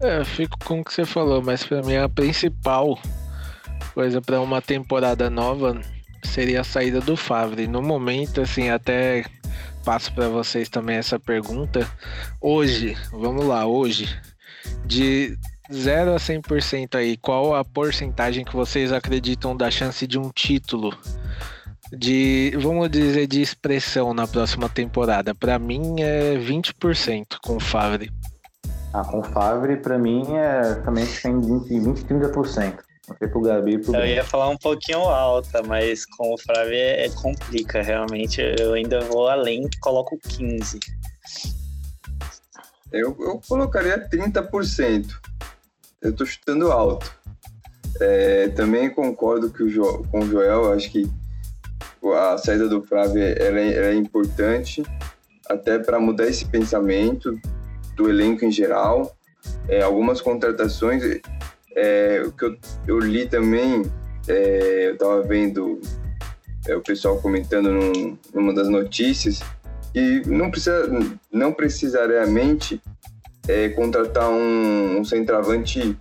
[0.00, 2.98] É, eu fico com o que você falou, mas para mim a principal
[3.94, 5.80] coisa para uma temporada nova
[6.24, 7.66] seria a saída do Favre.
[7.66, 9.24] No momento, assim, até
[9.84, 11.88] passo para vocês também essa pergunta.
[12.40, 14.08] Hoje, vamos lá, hoje,
[14.84, 15.36] de
[15.72, 20.96] 0 a 100% aí, qual a porcentagem que vocês acreditam da chance de um título?
[21.90, 25.34] De, vamos dizer, de expressão na próxima temporada?
[25.34, 28.10] Para mim é 20% com o Favre.
[28.92, 32.78] Ah, com o Favre, para mim, é também tem 20, 20 30%.
[33.08, 36.76] Não sei pro Gabi pro Eu ia falar um pouquinho alta, mas com o Favre
[36.76, 38.40] é, é, complica, realmente.
[38.58, 40.78] Eu ainda vou além, coloco 15%.
[42.92, 45.06] Eu, eu colocaria 30%.
[46.02, 47.14] Eu tô chutando alto.
[48.00, 51.08] É, também concordo que o jo, com o Joel, acho que
[52.16, 54.82] a saída do Flávio ela é, ela é importante
[55.48, 57.38] até para mudar esse pensamento
[57.94, 59.16] do elenco em geral.
[59.68, 61.20] É, algumas contratações,
[61.76, 62.56] é, o que eu,
[62.88, 63.82] eu, li também
[64.26, 65.80] é, eu estava vendo
[66.66, 69.40] é, o pessoal comentando num, numa das notícias
[69.92, 70.88] que não precisa,
[71.30, 72.80] não precisariamente
[73.48, 75.96] é, contratar um, um centroavante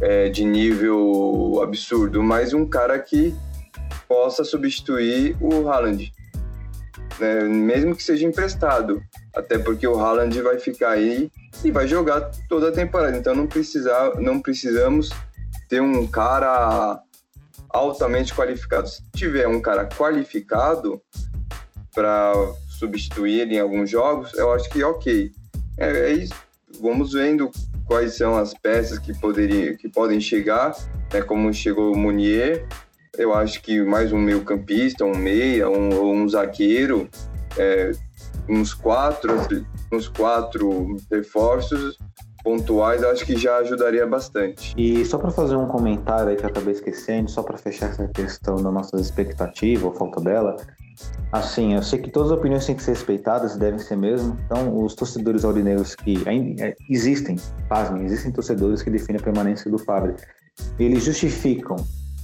[0.00, 3.34] é, de nível absurdo, mas um cara que
[4.08, 6.12] possa substituir o Haaland,
[7.18, 7.44] né?
[7.44, 9.02] mesmo que seja emprestado,
[9.34, 11.30] até porque o Haaland vai ficar aí
[11.64, 15.10] e vai jogar toda a temporada, então não, precisar, não precisamos
[15.68, 17.00] ter um cara
[17.70, 18.88] altamente qualificado.
[18.88, 21.00] Se tiver um cara qualificado
[21.94, 22.32] para
[22.68, 25.32] substituir ele em alguns jogos, eu acho que ok.
[25.78, 26.34] É, é isso.
[26.80, 27.50] Vamos vendo
[27.86, 30.74] quais são as peças que poderiam, que podem chegar,
[31.12, 32.66] né, como chegou o Munier.
[33.16, 37.08] Eu acho que mais um meio campista, um meia, um, um zagueiro,
[37.58, 37.92] é,
[38.48, 39.34] uns quatro,
[39.92, 41.98] uns quatro reforços
[42.42, 44.74] pontuais, acho que já ajudaria bastante.
[44.76, 48.06] E só para fazer um comentário aí que eu acabei esquecendo, só para fechar essa
[48.08, 50.56] questão da nossa expectativa ou falta dela,
[51.30, 54.36] assim, eu sei que todas as opiniões têm que ser respeitadas, devem ser mesmo.
[54.44, 57.36] Então, os torcedores aurinegros que ainda é, existem,
[57.68, 60.14] pasmem, existem torcedores que definem a permanência do Fábio.
[60.78, 61.76] Eles justificam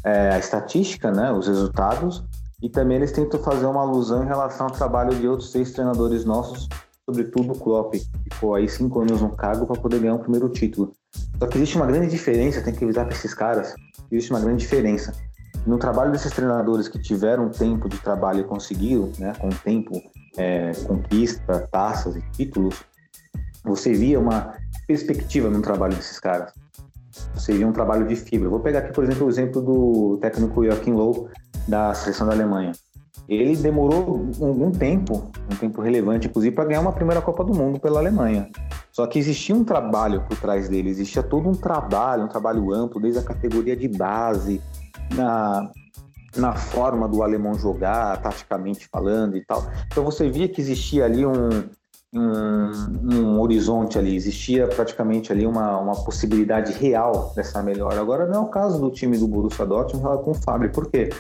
[0.04, 2.24] é, a estatística, né, os resultados,
[2.60, 6.24] e também eles tentam fazer uma alusão em relação ao trabalho de outros seis treinadores
[6.24, 6.68] nossos
[7.08, 10.46] sobretudo o Klopp, que ficou aí cinco anos no cargo para poder ganhar o primeiro
[10.50, 10.92] título.
[11.38, 13.74] Só que existe uma grande diferença, tem que avisar para esses caras,
[14.12, 15.14] existe uma grande diferença.
[15.66, 20.02] No trabalho desses treinadores que tiveram tempo de trabalho e conseguiram, né, com tempo,
[20.36, 22.84] é, conquista, taças e títulos,
[23.64, 24.54] você via uma
[24.86, 26.52] perspectiva no trabalho desses caras.
[27.34, 28.50] Você via um trabalho de fibra.
[28.50, 31.28] Vou pegar aqui, por exemplo, o exemplo do técnico Joachim Low
[31.66, 32.72] da seleção da Alemanha
[33.28, 37.78] ele demorou algum tempo, um tempo relevante, inclusive, para ganhar uma primeira Copa do Mundo
[37.78, 38.48] pela Alemanha.
[38.90, 43.00] Só que existia um trabalho por trás dele, existia todo um trabalho, um trabalho amplo,
[43.00, 44.62] desde a categoria de base,
[45.14, 45.70] na,
[46.36, 49.62] na forma do alemão jogar, taticamente falando e tal.
[49.86, 51.64] Então você via que existia ali um,
[52.14, 52.70] um,
[53.12, 58.00] um, horizonte ali, existia praticamente ali uma, uma possibilidade real dessa melhora.
[58.00, 61.10] Agora não é o caso do time do Borussia Dortmund com o Fábio, por quê?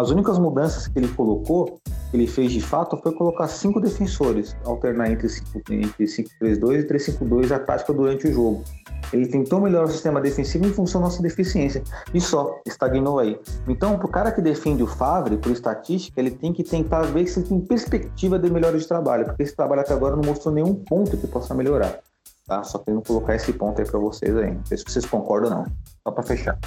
[0.00, 1.78] As únicas mudanças que ele colocou,
[2.10, 7.58] que ele fez de fato, foi colocar cinco defensores, alternar entre 5-3-2 e 3-5-2 a
[7.58, 8.64] tática durante o jogo.
[9.12, 11.82] Ele tentou melhorar o sistema defensivo em função da nossa deficiência.
[12.14, 13.38] E só, estagnou aí.
[13.68, 17.26] Então, para o cara que defende o Favre, por estatística, ele tem que tentar ver
[17.26, 20.74] se tem perspectiva de melhora de trabalho, porque esse trabalho até agora não mostrou nenhum
[20.74, 21.98] ponto que possa melhorar.
[22.46, 22.62] Tá?
[22.62, 24.54] Só querendo colocar esse ponto aí para vocês aí.
[24.54, 25.66] Não sei se vocês concordam ou não.
[26.02, 26.58] Só para fechar.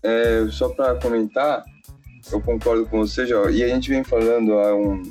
[0.00, 1.64] É, só para comentar,
[2.30, 3.48] eu concordo com você, Jó.
[3.48, 5.02] E a gente vem falando há um,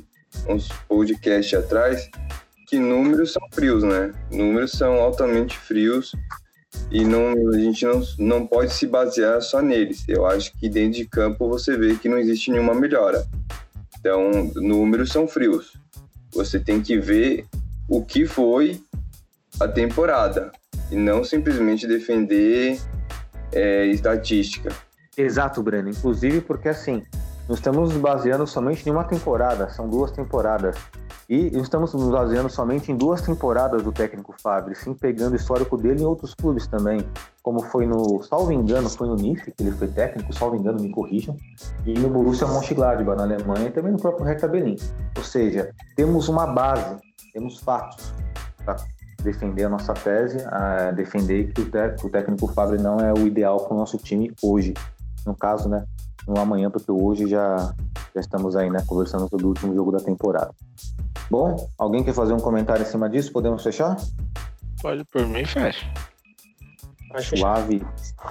[0.47, 2.09] uns podcasts atrás
[2.67, 4.13] que números são frios, né?
[4.31, 6.11] Números são altamente frios
[6.91, 10.03] e não, a gente não, não pode se basear só neles.
[10.07, 13.25] Eu acho que dentro de campo você vê que não existe nenhuma melhora.
[13.99, 15.73] Então, números são frios.
[16.31, 17.45] Você tem que ver
[17.87, 18.81] o que foi
[19.59, 20.51] a temporada
[20.91, 22.79] e não simplesmente defender
[23.51, 24.69] é, estatística.
[25.17, 25.89] Exato, Breno.
[25.89, 27.01] Inclusive porque assim,
[27.49, 30.75] nós estamos baseando somente em uma temporada, são duas temporadas.
[31.29, 35.77] E estamos nos baseando somente em duas temporadas do técnico Fábio, sim pegando o histórico
[35.77, 37.05] dele em outros clubes também,
[37.43, 40.89] como foi no, salvo engano, foi no Nice, que ele foi técnico, salvo engano, me
[40.89, 41.35] corrijam,
[41.85, 44.77] e no Borussia Mönchengladbach, na Alemanha, e também no próprio Hertha Berlin.
[45.17, 46.97] Ou seja, temos uma base,
[47.33, 48.13] temos fatos
[48.63, 48.77] para
[49.21, 53.73] defender a nossa tese, a defender que o, técnico Fábio não é o ideal para
[53.73, 54.73] o nosso time hoje
[55.27, 55.85] no caso, né,
[56.27, 57.73] no amanhã, porque hoje já,
[58.15, 60.51] já estamos aí, né, conversando sobre o último jogo da temporada.
[61.29, 63.31] Bom, alguém quer fazer um comentário em cima disso?
[63.31, 63.97] Podemos fechar?
[64.81, 65.85] Pode, por mim, fecha.
[67.19, 67.85] Suave.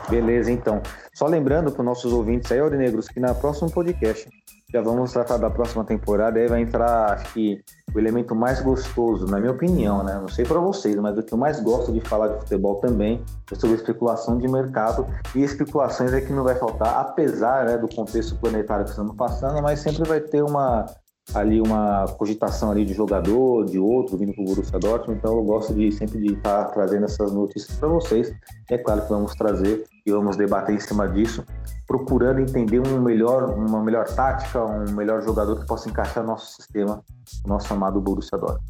[0.09, 0.80] Beleza, então.
[1.12, 4.28] Só lembrando para os nossos ouvintes aí, Aurinegros, que na próximo podcast
[4.72, 6.38] já vamos tratar da próxima temporada.
[6.38, 7.62] Aí vai entrar, acho que,
[7.94, 10.18] o elemento mais gostoso, na minha opinião, né?
[10.20, 13.22] Não sei para vocês, mas o que eu mais gosto de falar de futebol também
[13.50, 15.07] é sobre especulação de mercado.
[15.35, 19.62] E especulações é que não vai faltar, apesar né, do contexto planetário que estamos passando,
[19.62, 20.85] mas sempre vai ter uma
[21.34, 25.42] ali uma cogitação ali de jogador, de outro, vindo para o Borussia Dortmund, então eu
[25.42, 28.32] gosto de sempre de estar trazendo essas notícias para vocês.
[28.70, 31.44] É claro que vamos trazer e vamos debater em cima disso,
[31.86, 36.55] procurando entender um melhor, uma melhor tática, um melhor jogador que possa encaixar no nosso
[36.55, 37.03] sistema,
[37.44, 38.64] o nosso amado Borussia Dortmund.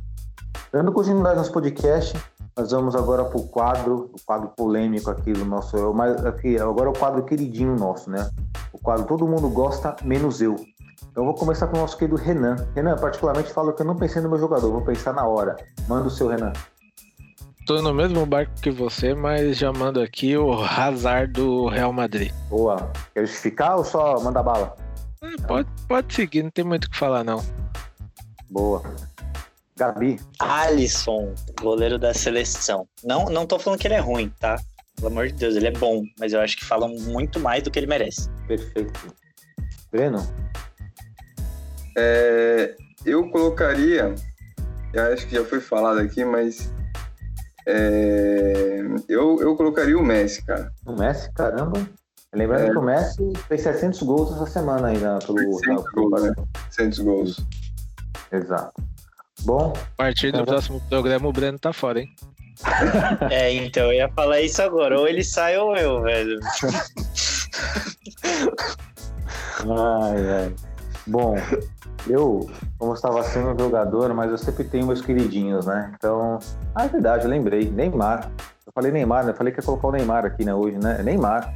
[0.73, 2.19] Dando continuidade nosso podcast,
[2.57, 6.89] nós vamos agora para o quadro, o quadro polêmico aqui do nosso, mas aqui agora
[6.89, 8.31] é o quadro queridinho nosso, né?
[8.73, 10.57] O quadro todo mundo gosta, menos eu.
[11.11, 12.57] Então eu vou começar com o nosso querido Renan.
[12.75, 15.57] Renan, particularmente falo que eu não pensei no meu jogador, vou pensar na hora.
[15.89, 16.53] Manda o seu, Renan.
[17.67, 22.33] tô no mesmo barco que você, mas já mando aqui o Hazard do Real Madrid.
[22.49, 22.91] Boa.
[23.15, 24.77] Quer justificar ou só manda bala?
[25.23, 27.43] É, pode, pode seguir, não tem muito o que falar, não.
[28.51, 28.83] Boa.
[29.77, 30.19] Gabi.
[30.39, 32.89] Alisson, goleiro da seleção.
[33.05, 34.59] Não, não tô falando que ele é ruim, tá?
[34.97, 37.71] Pelo amor de Deus, ele é bom, mas eu acho que falam muito mais do
[37.71, 38.31] que ele merece.
[38.49, 39.15] Perfeito.
[39.91, 40.27] Breno?
[41.97, 42.75] É,
[43.05, 44.15] eu colocaria,
[44.93, 46.71] eu acho que já foi falado aqui, mas
[47.67, 50.71] é, eu, eu colocaria o Messi, cara.
[50.85, 51.87] O Messi, caramba.
[52.35, 52.71] Lembrando É.
[52.71, 56.23] que o Messi fez 700 gols essa semana aí na, pelo, 700 na- pelo- gols,
[56.23, 56.33] né?
[56.71, 57.47] 700 gols.
[58.31, 58.75] Exato.
[59.43, 60.45] Bom, A partir do Uhum.
[60.45, 62.09] próximo programa, o Breno tá fora, hein?
[63.31, 64.99] É, então eu ia falar isso agora.
[64.99, 66.39] Ou ele sai ou eu, velho.
[69.61, 70.55] ai, ai.
[71.07, 71.35] Bom,
[72.09, 72.49] eu,
[72.79, 75.93] como estava sendo um jogador, mas eu sempre tenho meus queridinhos, né?
[75.97, 76.39] Então,
[76.75, 77.71] ah, é verdade, eu lembrei.
[77.71, 78.31] Neymar.
[78.67, 79.33] Eu falei Neymar, né?
[79.33, 81.03] Eu falei que ia colocar o Neymar aqui, né, hoje, né?
[81.03, 81.55] Neymar.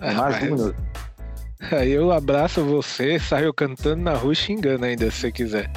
[0.00, 0.74] Neymar Ah, Júnior.
[1.70, 5.70] Aí eu abraço você, saio cantando na rua e xingando ainda, se você quiser.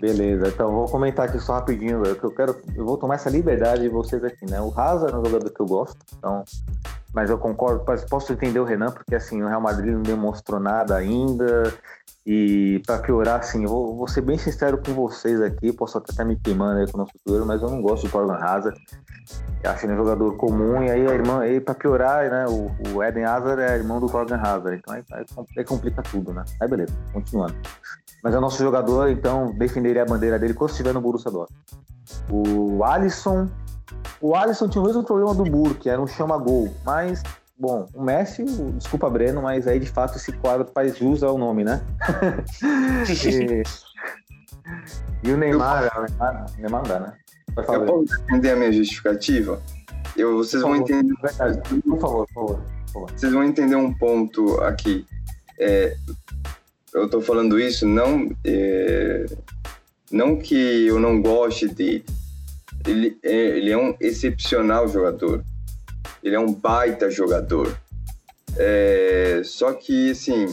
[0.00, 3.30] Beleza, então vou comentar aqui só rapidinho, velho, que eu quero, eu vou tomar essa
[3.30, 4.60] liberdade de vocês aqui, né?
[4.60, 6.42] O Hazard é um jogador que eu gosto, então,
[7.14, 10.96] mas eu concordo, posso entender o Renan, porque assim, o Real Madrid não demonstrou nada
[10.96, 11.72] ainda,
[12.24, 16.12] e para piorar, assim, eu vou, vou ser bem sincero com vocês aqui, posso até
[16.12, 18.80] estar me queimando aí com o nosso futuro, mas eu não gosto do Torgan Hazard,
[19.64, 23.24] acho ele um jogador comum, e aí a irmã, para piorar, né, o, o Eden
[23.24, 25.02] Hazard é irmão do Torgan Hazard, então aí,
[25.56, 26.44] aí, complica tudo, né?
[26.60, 27.56] Aí beleza, continuando.
[28.22, 31.60] Mas é o nosso jogador, então defenderia a bandeira dele quando estiver no Borussia Dortmund.
[32.30, 33.48] O Alisson,
[34.20, 37.20] o Alisson tinha o mesmo problema do Burke, era um chama-gol, mas
[37.58, 41.38] bom, o Messi, o- desculpa Breno, mas aí de fato esse quadro faz jus ao
[41.38, 41.80] nome, né?
[45.24, 47.12] e, e o Neymar, o Neymar, o Neymar não dá, né?
[47.54, 47.86] Vai Eu falar.
[47.86, 49.60] posso entender a minha justificativa?
[50.16, 50.94] Eu, vocês vão Por favor.
[51.00, 51.60] entender Verdade.
[51.82, 52.56] Por favor, por favor.
[52.86, 53.10] por favor.
[53.12, 55.06] vocês vão entender um ponto aqui.
[55.58, 55.96] É,
[56.94, 59.24] eu tô falando isso não é,
[60.10, 62.04] não que eu não goste dele.
[62.86, 65.44] Ele é, ele é um excepcional jogador.
[66.22, 67.76] Ele é um baita jogador.
[68.56, 70.46] É, só que assim,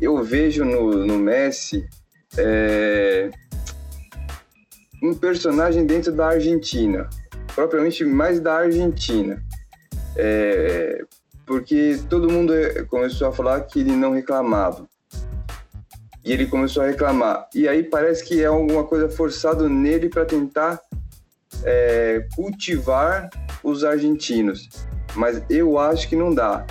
[0.00, 1.88] eu vejo no, no Messi
[2.36, 3.30] é,
[5.02, 7.08] um personagem dentro da Argentina,
[7.54, 9.42] propriamente mais da Argentina.
[10.16, 11.04] É,
[11.46, 14.86] porque todo mundo eh, começou a falar que ele não reclamava.
[16.24, 17.48] E ele começou a reclamar.
[17.54, 20.80] E aí parece que é alguma coisa forçado nele para tentar
[21.62, 23.30] eh, cultivar
[23.66, 24.68] os argentinos.
[25.14, 26.64] Mas eu acho que não dá.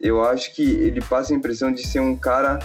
[0.00, 2.60] Eu acho que ele passa a impressão de ser um cara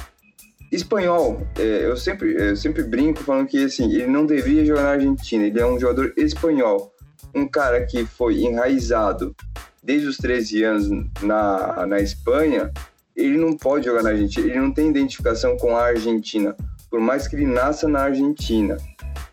[0.71, 1.41] espanhol.
[1.57, 5.43] Eh, eu, sempre, eu sempre brinco falando que assim, ele não deveria jogar na Argentina.
[5.43, 6.93] Ele é um jogador espanhol.
[7.33, 9.35] Um cara que foi enraizado
[9.81, 10.89] desde os 13 anos
[11.23, 12.71] na, na Espanha,
[13.15, 16.55] ele não pode jogar na Argentina, ele não tem identificação com a Argentina,
[16.89, 18.77] por mais que ele nasça na Argentina.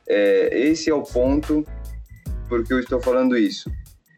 [0.09, 1.64] É, esse é o ponto
[2.49, 3.70] porque eu estou falando isso.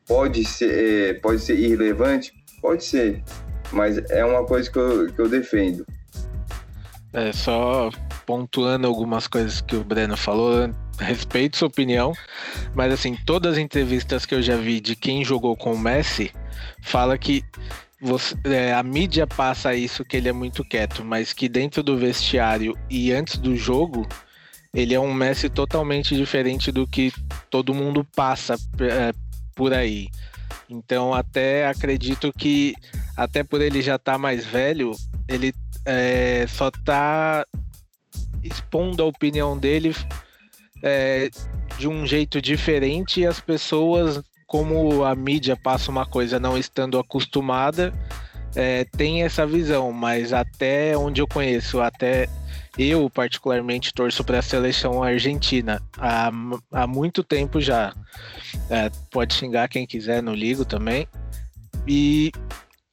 [0.07, 2.33] Pode ser, é, pode ser irrelevante?
[2.61, 3.23] Pode ser,
[3.73, 5.87] mas é uma coisa que eu, que eu defendo.
[7.13, 7.91] É, só
[8.25, 12.13] pontuando algumas coisas que o Breno falou, respeito sua opinião,
[12.75, 16.33] mas assim, todas as entrevistas que eu já vi de quem jogou com o Messi,
[16.81, 17.45] fala que
[18.01, 21.97] você- é, a mídia passa isso que ele é muito quieto, mas que dentro do
[21.99, 24.07] vestiário e antes do jogo,
[24.75, 27.13] ele é um Messi totalmente diferente do que
[27.51, 29.13] todo mundo passa é,
[29.55, 30.09] por aí.
[30.69, 32.75] Então até acredito que,
[33.17, 34.93] até por ele já estar mais velho,
[35.29, 37.47] ele é, só tá
[38.43, 39.95] expondo a opinião dele
[40.83, 41.31] é,
[41.79, 46.99] de um jeito diferente e as pessoas, como a mídia passa uma coisa não estando
[46.99, 47.93] acostumada,
[48.55, 52.29] é, tem essa visão, mas até onde eu conheço, até
[52.79, 56.31] eu particularmente torço para a seleção argentina há,
[56.73, 57.95] há muito tempo já.
[58.71, 61.07] É, pode xingar quem quiser, não ligo também.
[61.87, 62.31] E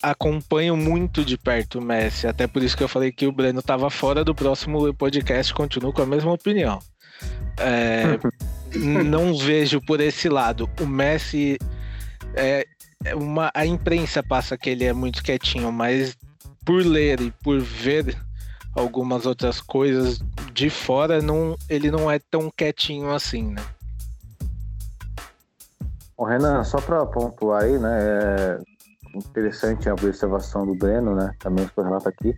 [0.01, 3.59] acompanho muito de perto o Messi, até por isso que eu falei que o Breno
[3.59, 6.79] estava fora do próximo podcast, continuo com a mesma opinião.
[7.57, 8.17] É,
[9.03, 10.69] não vejo por esse lado.
[10.79, 11.57] O Messi
[12.33, 12.65] é, é
[13.15, 16.17] uma, a imprensa passa que ele é muito quietinho, mas
[16.65, 18.17] por ler e por ver
[18.75, 20.19] algumas outras coisas
[20.53, 23.63] de fora, não, ele não é tão quietinho assim, né?
[26.17, 27.89] Ô, Renan, só para pontuar aí, né?
[28.01, 28.59] É
[29.15, 31.33] interessante a observação do Breno, né?
[31.39, 32.37] Também o seu relato aqui.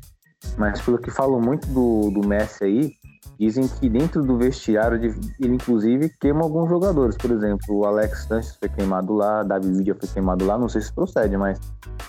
[0.57, 2.93] Mas pelo que falam muito do, do Messi aí,
[3.41, 4.97] dizem que dentro do vestiário
[5.39, 7.17] ele inclusive queima alguns jogadores.
[7.17, 10.81] Por exemplo, o Alex Sanches foi queimado lá, Davi Vidia foi queimado lá, não sei
[10.81, 11.59] se procede, mas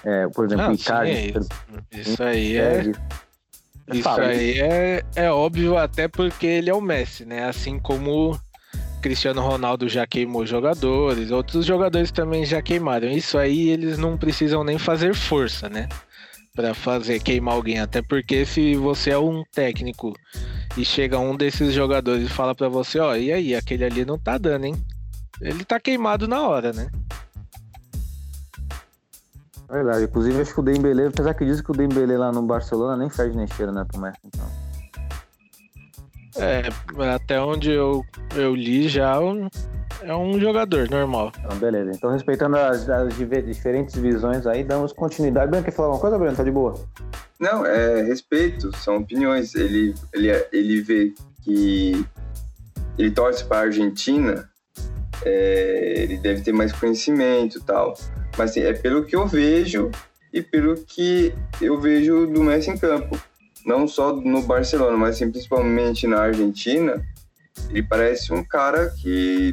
[0.04, 1.10] é, por exemplo, Ah, o sim, Icardi.
[1.10, 1.48] é isso.
[1.90, 2.62] Isso aí é.
[3.88, 4.24] é, Isso Fala.
[4.26, 7.48] aí é, é óbvio, até porque ele é o Messi, né?
[7.48, 8.38] Assim como
[9.00, 13.08] Cristiano Ronaldo já queimou jogadores, outros jogadores também já queimaram.
[13.08, 15.88] Isso aí eles não precisam nem fazer força, né?
[16.54, 17.80] Pra fazer queimar alguém.
[17.80, 20.14] Até porque se você é um técnico
[20.76, 24.18] e chega um desses jogadores e fala pra você, ó, e aí, aquele ali não
[24.18, 24.74] tá dando, hein?
[25.40, 26.90] Ele tá queimado na hora, né?
[29.70, 30.04] Verdade.
[30.04, 33.08] Inclusive, acho que o Dembele, apesar que dizem que o Dembele lá no Barcelona nem
[33.08, 34.46] faz nem cheira, né, Messi, então.
[36.36, 36.62] É,
[37.14, 39.18] até onde eu, eu li já
[40.04, 41.32] é um jogador normal.
[41.38, 41.90] Então, beleza.
[41.94, 45.50] Então, respeitando as, as diferentes visões aí, damos continuidade.
[45.50, 46.36] Breno, quer falar alguma coisa, Breno?
[46.36, 46.74] Tá de boa?
[47.38, 49.54] Não, é respeito, são opiniões.
[49.54, 52.06] Ele, ele, ele vê que
[52.98, 54.48] ele torce para a Argentina,
[55.24, 57.94] é, ele deve ter mais conhecimento e tal.
[58.36, 59.90] Mas assim, é pelo que eu vejo
[60.32, 63.20] e pelo que eu vejo do Messi em campo.
[63.64, 67.02] Não só no Barcelona, mas assim, principalmente na Argentina.
[67.68, 69.52] Ele parece um cara que,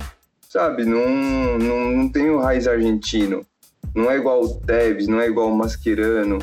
[0.50, 3.46] sabe, não, não, não tem o raiz argentino.
[3.96, 6.40] Não é igual o Tevez, não é igual o Mascherano.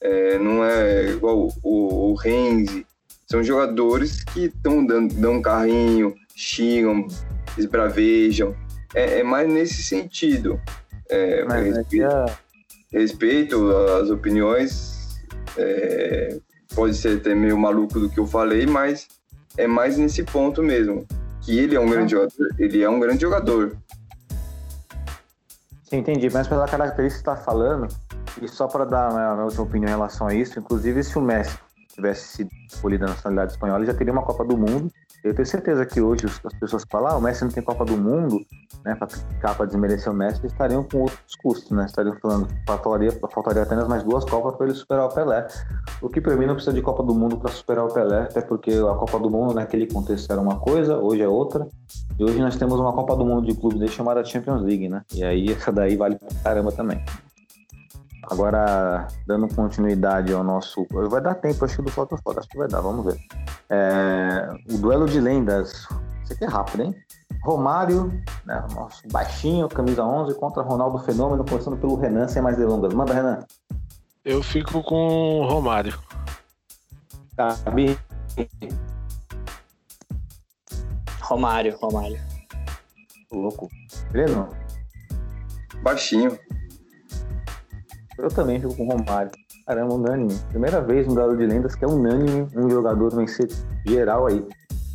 [0.00, 2.86] É, não é igual o, o Renzi.
[3.26, 7.08] São jogadores que estão dando dão um carrinho, xingam,
[7.58, 8.54] esbravejam.
[8.94, 10.60] É, é mais nesse sentido.
[11.08, 12.26] É, Mas respeito, é,
[12.92, 15.18] respeito as opiniões.
[15.56, 16.38] é,
[16.74, 19.08] pode ser até meio maluco do que eu falei, mas
[19.56, 21.06] é mais nesse ponto mesmo.
[21.46, 22.48] Que ele é um grande jogador.
[22.58, 23.76] Ele é um grande jogador.
[25.84, 26.28] Sim, entendi.
[26.28, 27.86] Mas pela característica que você está falando,
[28.42, 31.22] e só para dar a minha, última opinião em relação a isso, inclusive se o
[31.22, 31.56] Messi
[31.94, 34.90] tivesse sido escolhido a nacionalidade espanhola, ele já teria uma Copa do Mundo.
[35.24, 37.84] Eu tenho certeza que hoje as pessoas que falam, ah, o Messi não tem Copa
[37.84, 38.40] do Mundo,
[38.84, 41.84] né, para criticar, para desmerecer o Messi, estariam com outros discursos, né?
[41.86, 45.46] Estariam falando que faltaria, faltaria apenas mais duas Copas para ele superar o Pelé.
[46.00, 48.40] O que para mim não precisa de Copa do Mundo para superar o Pelé, até
[48.40, 51.66] porque a Copa do Mundo naquele contexto era uma coisa, hoje é outra.
[52.18, 55.02] E hoje nós temos uma Copa do Mundo de clubes chamada Champions League, né?
[55.14, 57.02] E aí essa daí vale pra caramba também.
[58.28, 60.86] Agora, dando continuidade ao nosso.
[60.90, 63.18] Vai dar tempo, acho que do Foto Foto, acho que vai dar, vamos ver.
[63.70, 65.86] É, o duelo de lendas.
[66.24, 66.94] Isso aqui é rápido, hein?
[67.44, 68.10] Romário,
[68.44, 72.92] né, nosso baixinho, camisa 11, contra Ronaldo Fenômeno, começando pelo Renan, sem mais delongas.
[72.92, 73.38] Manda, Renan.
[74.24, 75.96] Eu fico com o Romário.
[77.36, 77.96] Gabi.
[81.20, 82.20] Romário, Romário.
[83.30, 83.68] Louco.
[84.10, 84.48] Breno,
[85.82, 86.36] Baixinho.
[88.18, 89.30] Eu também fico com o Romário.
[89.66, 90.38] Caramba, unânime.
[90.50, 93.48] Primeira vez no duelo de lendas que é unânime um jogador vencer
[93.86, 94.44] geral aí.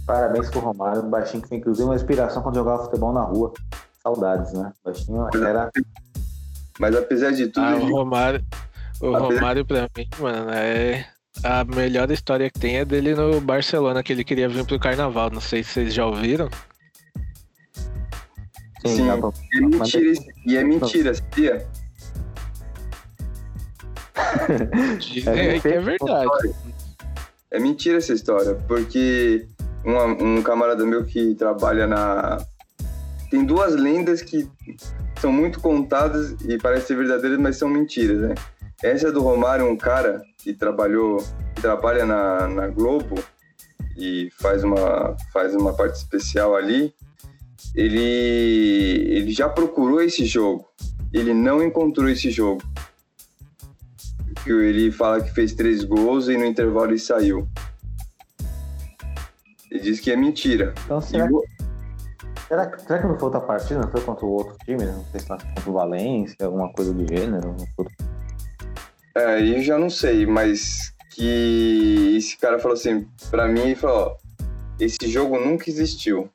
[0.06, 3.54] Parabéns pro Romário, baixinho que foi inclusive uma inspiração quando jogava futebol na rua.
[4.02, 4.72] Saudades, né?
[4.84, 5.70] Baixinho era.
[6.80, 8.44] Mas apesar de tudo, Ah, o Romário,
[9.02, 11.06] o Apesar- Romário pra mim, mano, é
[11.44, 15.30] a melhor história que tem é dele no Barcelona, que ele queria vir pro Carnaval.
[15.30, 16.50] Não sei se vocês já ouviram.
[18.86, 19.06] Sim.
[19.06, 20.14] pra- é mentira.
[20.48, 21.68] E é mentira, sabia?
[25.00, 26.54] Dizem É, que é verdade.
[27.50, 29.46] É mentira essa história, porque
[29.86, 32.38] um, um camarada meu que trabalha na.
[33.30, 34.50] Tem duas lendas que
[35.20, 38.36] são muito contadas e parecem ser verdadeiras, mas são mentiras, né?
[38.84, 41.18] Essa é do Romário, um cara que trabalhou,
[41.56, 43.16] que trabalha na, na Globo
[43.96, 46.94] e faz uma, faz uma parte especial ali.
[47.76, 50.66] Ele, ele já procurou esse jogo,
[51.14, 52.64] ele não encontrou esse jogo.
[54.44, 57.48] Que ele fala que fez três gols e no intervalo ele saiu.
[59.70, 60.74] Ele diz que é mentira.
[60.86, 61.28] Então, será,
[62.48, 63.80] será, que- será que não foi outra partida?
[63.82, 64.84] Não foi contra o outro time?
[64.86, 67.56] Não sei se foi contra o Valência, alguma coisa do gênero?
[69.16, 73.76] É, aí eu já não sei, mas que esse cara falou assim, pra mim, ele
[73.76, 74.44] falou, ó,
[74.80, 76.30] esse jogo nunca existiu.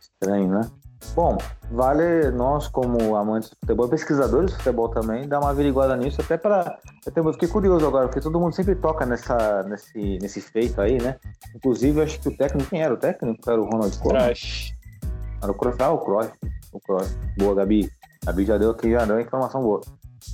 [0.00, 0.70] Estranho, né?
[1.14, 1.38] Bom,
[1.70, 6.36] vale nós, como amantes de futebol, pesquisadores de futebol também, dar uma averiguada nisso, até
[6.36, 6.76] para.
[7.14, 11.16] Eu fiquei curioso agora, porque todo mundo sempre toca nessa, nesse, nesse feito aí, né?
[11.54, 13.48] Inclusive, acho que o técnico, quem era o técnico?
[13.48, 13.96] Era o Ronald?
[14.00, 14.74] Crush.
[15.40, 15.80] Era o Cruyff.
[15.80, 16.32] Ah, o Cruyff.
[16.72, 17.16] O Cruyff.
[17.38, 17.88] Boa, Gabi.
[18.26, 19.82] Gabi já deu aqui, já deu informação boa.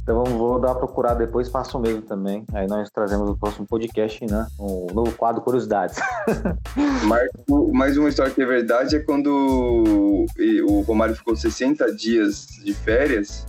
[0.03, 2.45] Então vamos, vou dar uma procurada depois, faço o mesmo também.
[2.53, 4.47] Aí nós trazemos o próximo podcast, né?
[4.59, 5.99] O novo quadro Curiosidades.
[7.07, 10.24] Marco, mais uma história que é verdade é quando
[10.68, 13.47] o Romário ficou 60 dias de férias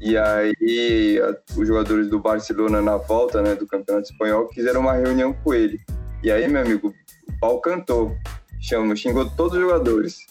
[0.00, 1.20] e aí
[1.54, 5.78] os jogadores do Barcelona na volta né, do Campeonato Espanhol quiseram uma reunião com ele.
[6.22, 6.94] E aí, meu amigo,
[7.28, 8.16] o pau cantou.
[8.58, 10.26] Chama, xingou todos os jogadores.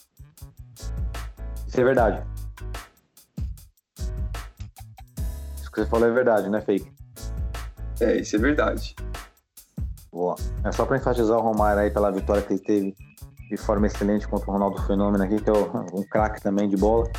[1.67, 2.28] Isso é verdade.
[5.79, 6.91] Você falou é verdade, né, fake?
[7.99, 8.95] É, isso é verdade.
[10.11, 10.35] Boa.
[10.63, 12.95] É só pra enfatizar o Romário aí pela vitória que ele teve
[13.49, 17.09] de forma excelente contra o Ronaldo Fenômeno aqui, que é um craque também de bola.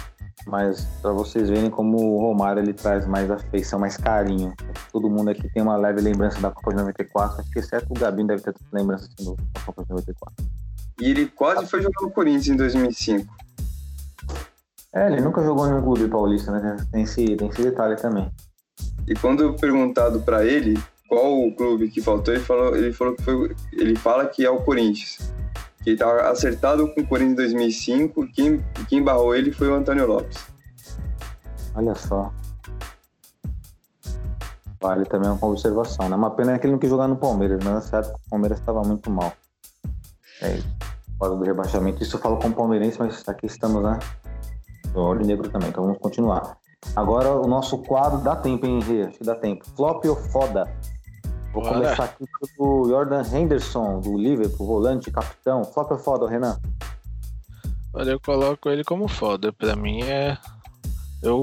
[0.47, 4.55] Mas para vocês verem como o Romário ele traz mais afeição, mais carinho.
[4.91, 7.99] Todo mundo aqui tem uma leve lembrança da Copa de 94, acho que exceto o
[7.99, 10.47] Gabinho deve ter lembrança assim, da Copa de 94.
[11.01, 13.27] E ele quase foi jogar no Corinthians em 2005.
[14.93, 16.77] É, ele nunca jogou em um clube paulista, né?
[16.91, 18.31] Tem esse, tem esse detalhe também.
[19.11, 23.25] E quando perguntado para ele qual o clube que faltou, ele falou, ele falou que
[23.25, 25.33] foi, ele fala que é o Corinthians.
[25.83, 29.69] Que ele estava acertado com o Corinthians em 2005 e quem, quem barrou ele foi
[29.69, 30.39] o Antônio Lopes.
[31.75, 32.33] Olha só.
[34.81, 36.15] Vale também uma observação, né?
[36.15, 38.61] Uma pena é que ele não quis jogar no Palmeiras, mas nessa época o Palmeiras
[38.61, 39.33] estava muito mal.
[40.41, 40.57] É.
[41.19, 42.01] Fora do rebaixamento.
[42.01, 43.99] Isso eu falo como palmeirense, mas aqui estamos, né?
[44.93, 46.60] Do olho negro também, então vamos continuar.
[46.97, 49.05] Agora o nosso quadro dá tempo, hein, Rê?
[49.05, 49.65] Acho que dá tempo.
[49.77, 50.65] Flop ou foda?
[51.53, 51.75] Vou Bora.
[51.75, 52.25] começar aqui
[52.57, 55.65] pelo Jordan Henderson, do Liverpool, volante, capitão.
[55.65, 56.61] Flop ou foda, Renan?
[57.93, 59.53] Olha, eu coloco ele como foda.
[59.53, 60.39] Pra mim é.
[61.23, 61.43] Eu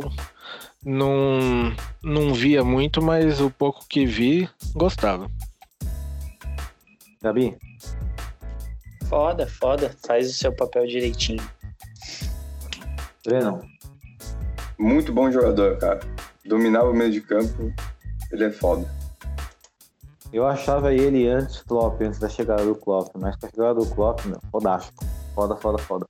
[0.84, 5.30] não, não via muito, mas o pouco que vi, gostava.
[7.22, 7.58] Gabi?
[9.10, 9.96] Foda, foda.
[10.06, 11.44] Faz o seu papel direitinho.
[13.26, 13.62] Breno?
[14.78, 16.00] Muito bom jogador, cara.
[16.46, 17.74] Dominava o meio de campo.
[18.32, 18.88] Ele é foda.
[20.32, 23.86] Eu achava ele antes Klopp, antes da chegada do Klopp, mas com a chegada do
[23.86, 25.06] Klopp, meu, fodástico.
[25.34, 26.06] Foda, foda, foda.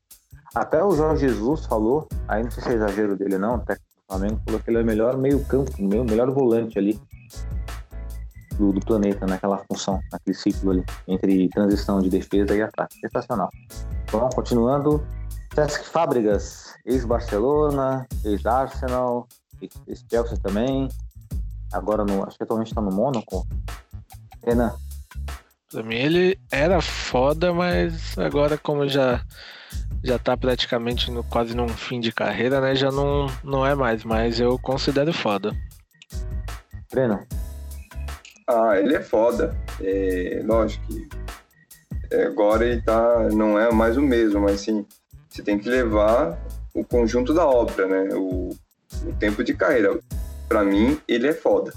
[0.56, 3.86] Até o Jorge Jesus falou, aí não sei se é exagero dele não, o técnico
[3.96, 7.00] do Flamengo falou que ele é o melhor meio campo, o melhor volante ali
[8.58, 13.00] do, do planeta, naquela função, naquele ciclo ali, entre transição de defesa e ataque.
[13.00, 13.50] Sensacional.
[14.12, 15.04] Bom, continuando,
[15.58, 19.28] Cesc Fábricas, ex-Barcelona, ex-Arsenal,
[19.88, 20.88] ex-Chelsea também,
[21.74, 23.44] agora no, acho que atualmente está no Mônaco.
[24.46, 24.72] Renan,
[25.72, 29.26] Pra mim ele era foda, mas agora como já
[30.04, 32.76] já tá praticamente no, quase num fim de carreira, né?
[32.76, 35.56] Já não, não é mais, mas eu considero foda.
[36.92, 37.26] Breno,
[38.48, 39.58] Ah, ele é foda.
[39.82, 41.10] É, lógico que
[42.16, 44.86] agora ele tá, não é mais o mesmo, mas sim,
[45.38, 46.36] você tem que levar
[46.74, 48.16] o conjunto da obra, né?
[48.16, 48.50] O,
[49.06, 50.00] o tempo de carreira.
[50.50, 51.72] Pra mim, ele é foda.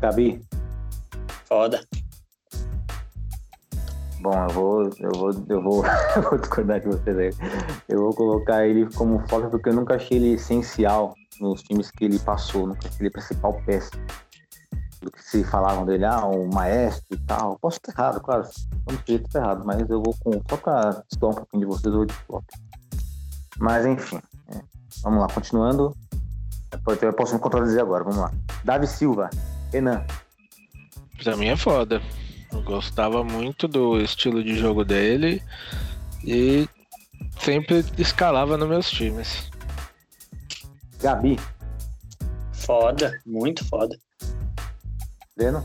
[0.00, 0.40] Gabi,
[1.44, 1.80] Foda.
[4.20, 5.84] Bom, eu vou, eu vou, eu vou,
[6.16, 7.30] eu vou discordar de vocês aí.
[7.88, 12.04] Eu vou colocar ele como foda porque eu nunca achei ele essencial nos times que
[12.04, 13.90] ele passou, nunca achei ele a principal peça
[15.08, 17.58] do que se falavam dele, ah, um maestro e tal.
[17.58, 18.46] Posso estar errado, claro,
[18.84, 21.86] vamos ter estar errado, mas eu vou com, só pra estudar um pouquinho de vocês,
[21.86, 22.44] eu vou de flop.
[23.58, 24.20] Mas enfim,
[24.54, 24.60] é,
[25.02, 25.96] vamos lá, continuando.
[27.00, 28.30] Eu posso me contradizer agora, vamos lá.
[28.64, 29.30] Davi Silva,
[29.72, 30.04] Renan,
[31.22, 32.00] Pra mim é foda.
[32.52, 35.42] Eu gostava muito do estilo de jogo dele
[36.24, 36.68] e
[37.40, 39.50] sempre escalava nos meus times.
[41.00, 41.38] Gabi,
[42.68, 43.18] Foda.
[43.24, 43.96] Muito foda.
[45.38, 45.64] Breno,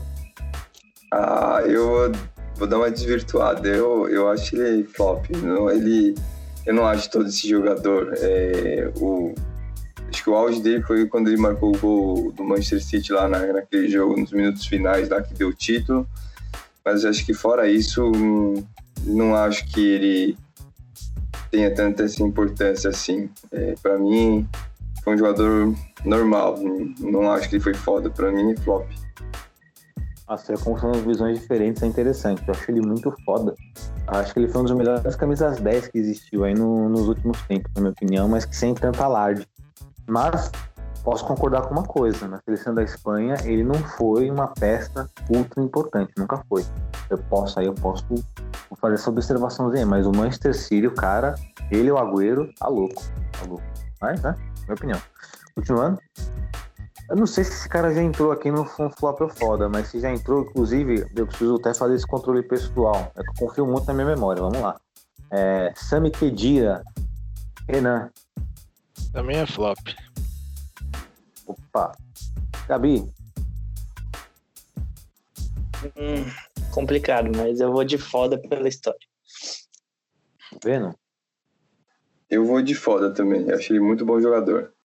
[1.10, 2.12] Ah, eu
[2.56, 3.68] vou, dar uma desvirtuada.
[3.68, 5.26] Eu, eu acho ele flop.
[5.42, 6.14] Não, ele,
[6.64, 8.14] eu não acho todo esse jogador.
[8.18, 9.34] É, o,
[10.08, 13.28] acho que o auge dele foi quando ele marcou o gol do Manchester City lá
[13.28, 16.08] na, naquele jogo, nos minutos finais lá que deu o título.
[16.84, 18.12] Mas acho que fora isso,
[19.04, 20.38] não acho que ele
[21.50, 23.28] tenha tanta essa importância assim.
[23.50, 24.48] É, para mim,
[25.02, 26.60] foi um jogador normal.
[27.00, 28.08] Não- acho que ele foi foda.
[28.08, 28.86] Para mim, flop.
[30.34, 32.42] Nossa, como são visões diferentes, é interessante.
[32.44, 33.54] Eu acho ele muito foda.
[34.08, 37.40] Acho que ele foi um dos melhores camisas 10 que existiu aí no- nos últimos
[37.42, 39.46] tempos, na minha opinião, mas que sem tanta alarde.
[40.08, 40.50] Mas
[41.04, 45.62] posso concordar com uma coisa: na seleção da Espanha, ele não foi uma peça ultra
[45.62, 46.66] importante, nunca foi.
[47.08, 48.04] Eu posso aí, eu posso
[48.80, 51.36] fazer essa observaçãozinha, mas o Manchester City, o cara,
[51.70, 53.04] ele o Agüero, tá louco.
[53.38, 53.62] Tá louco.
[54.02, 54.34] Mas, né?
[54.64, 55.00] Minha opinião.
[55.54, 56.00] Continuando.
[57.08, 60.00] Eu não sei se esse cara já entrou aqui no Flop ou Foda, mas se
[60.00, 63.12] já entrou, inclusive, eu preciso até fazer esse controle pessoal.
[63.14, 64.42] É que eu confio muito na minha memória.
[64.42, 64.80] Vamos lá.
[65.30, 66.82] É, Sami Kedira.
[67.68, 68.10] Renan.
[69.12, 69.78] Também é flop.
[71.46, 71.96] Opa.
[72.66, 73.06] Gabi.
[75.96, 76.24] Hum,
[76.72, 78.98] complicado, mas eu vou de foda pela história.
[80.62, 80.94] Breno.
[82.30, 83.48] Eu vou de foda também.
[83.48, 84.74] Eu acho ele muito bom jogador.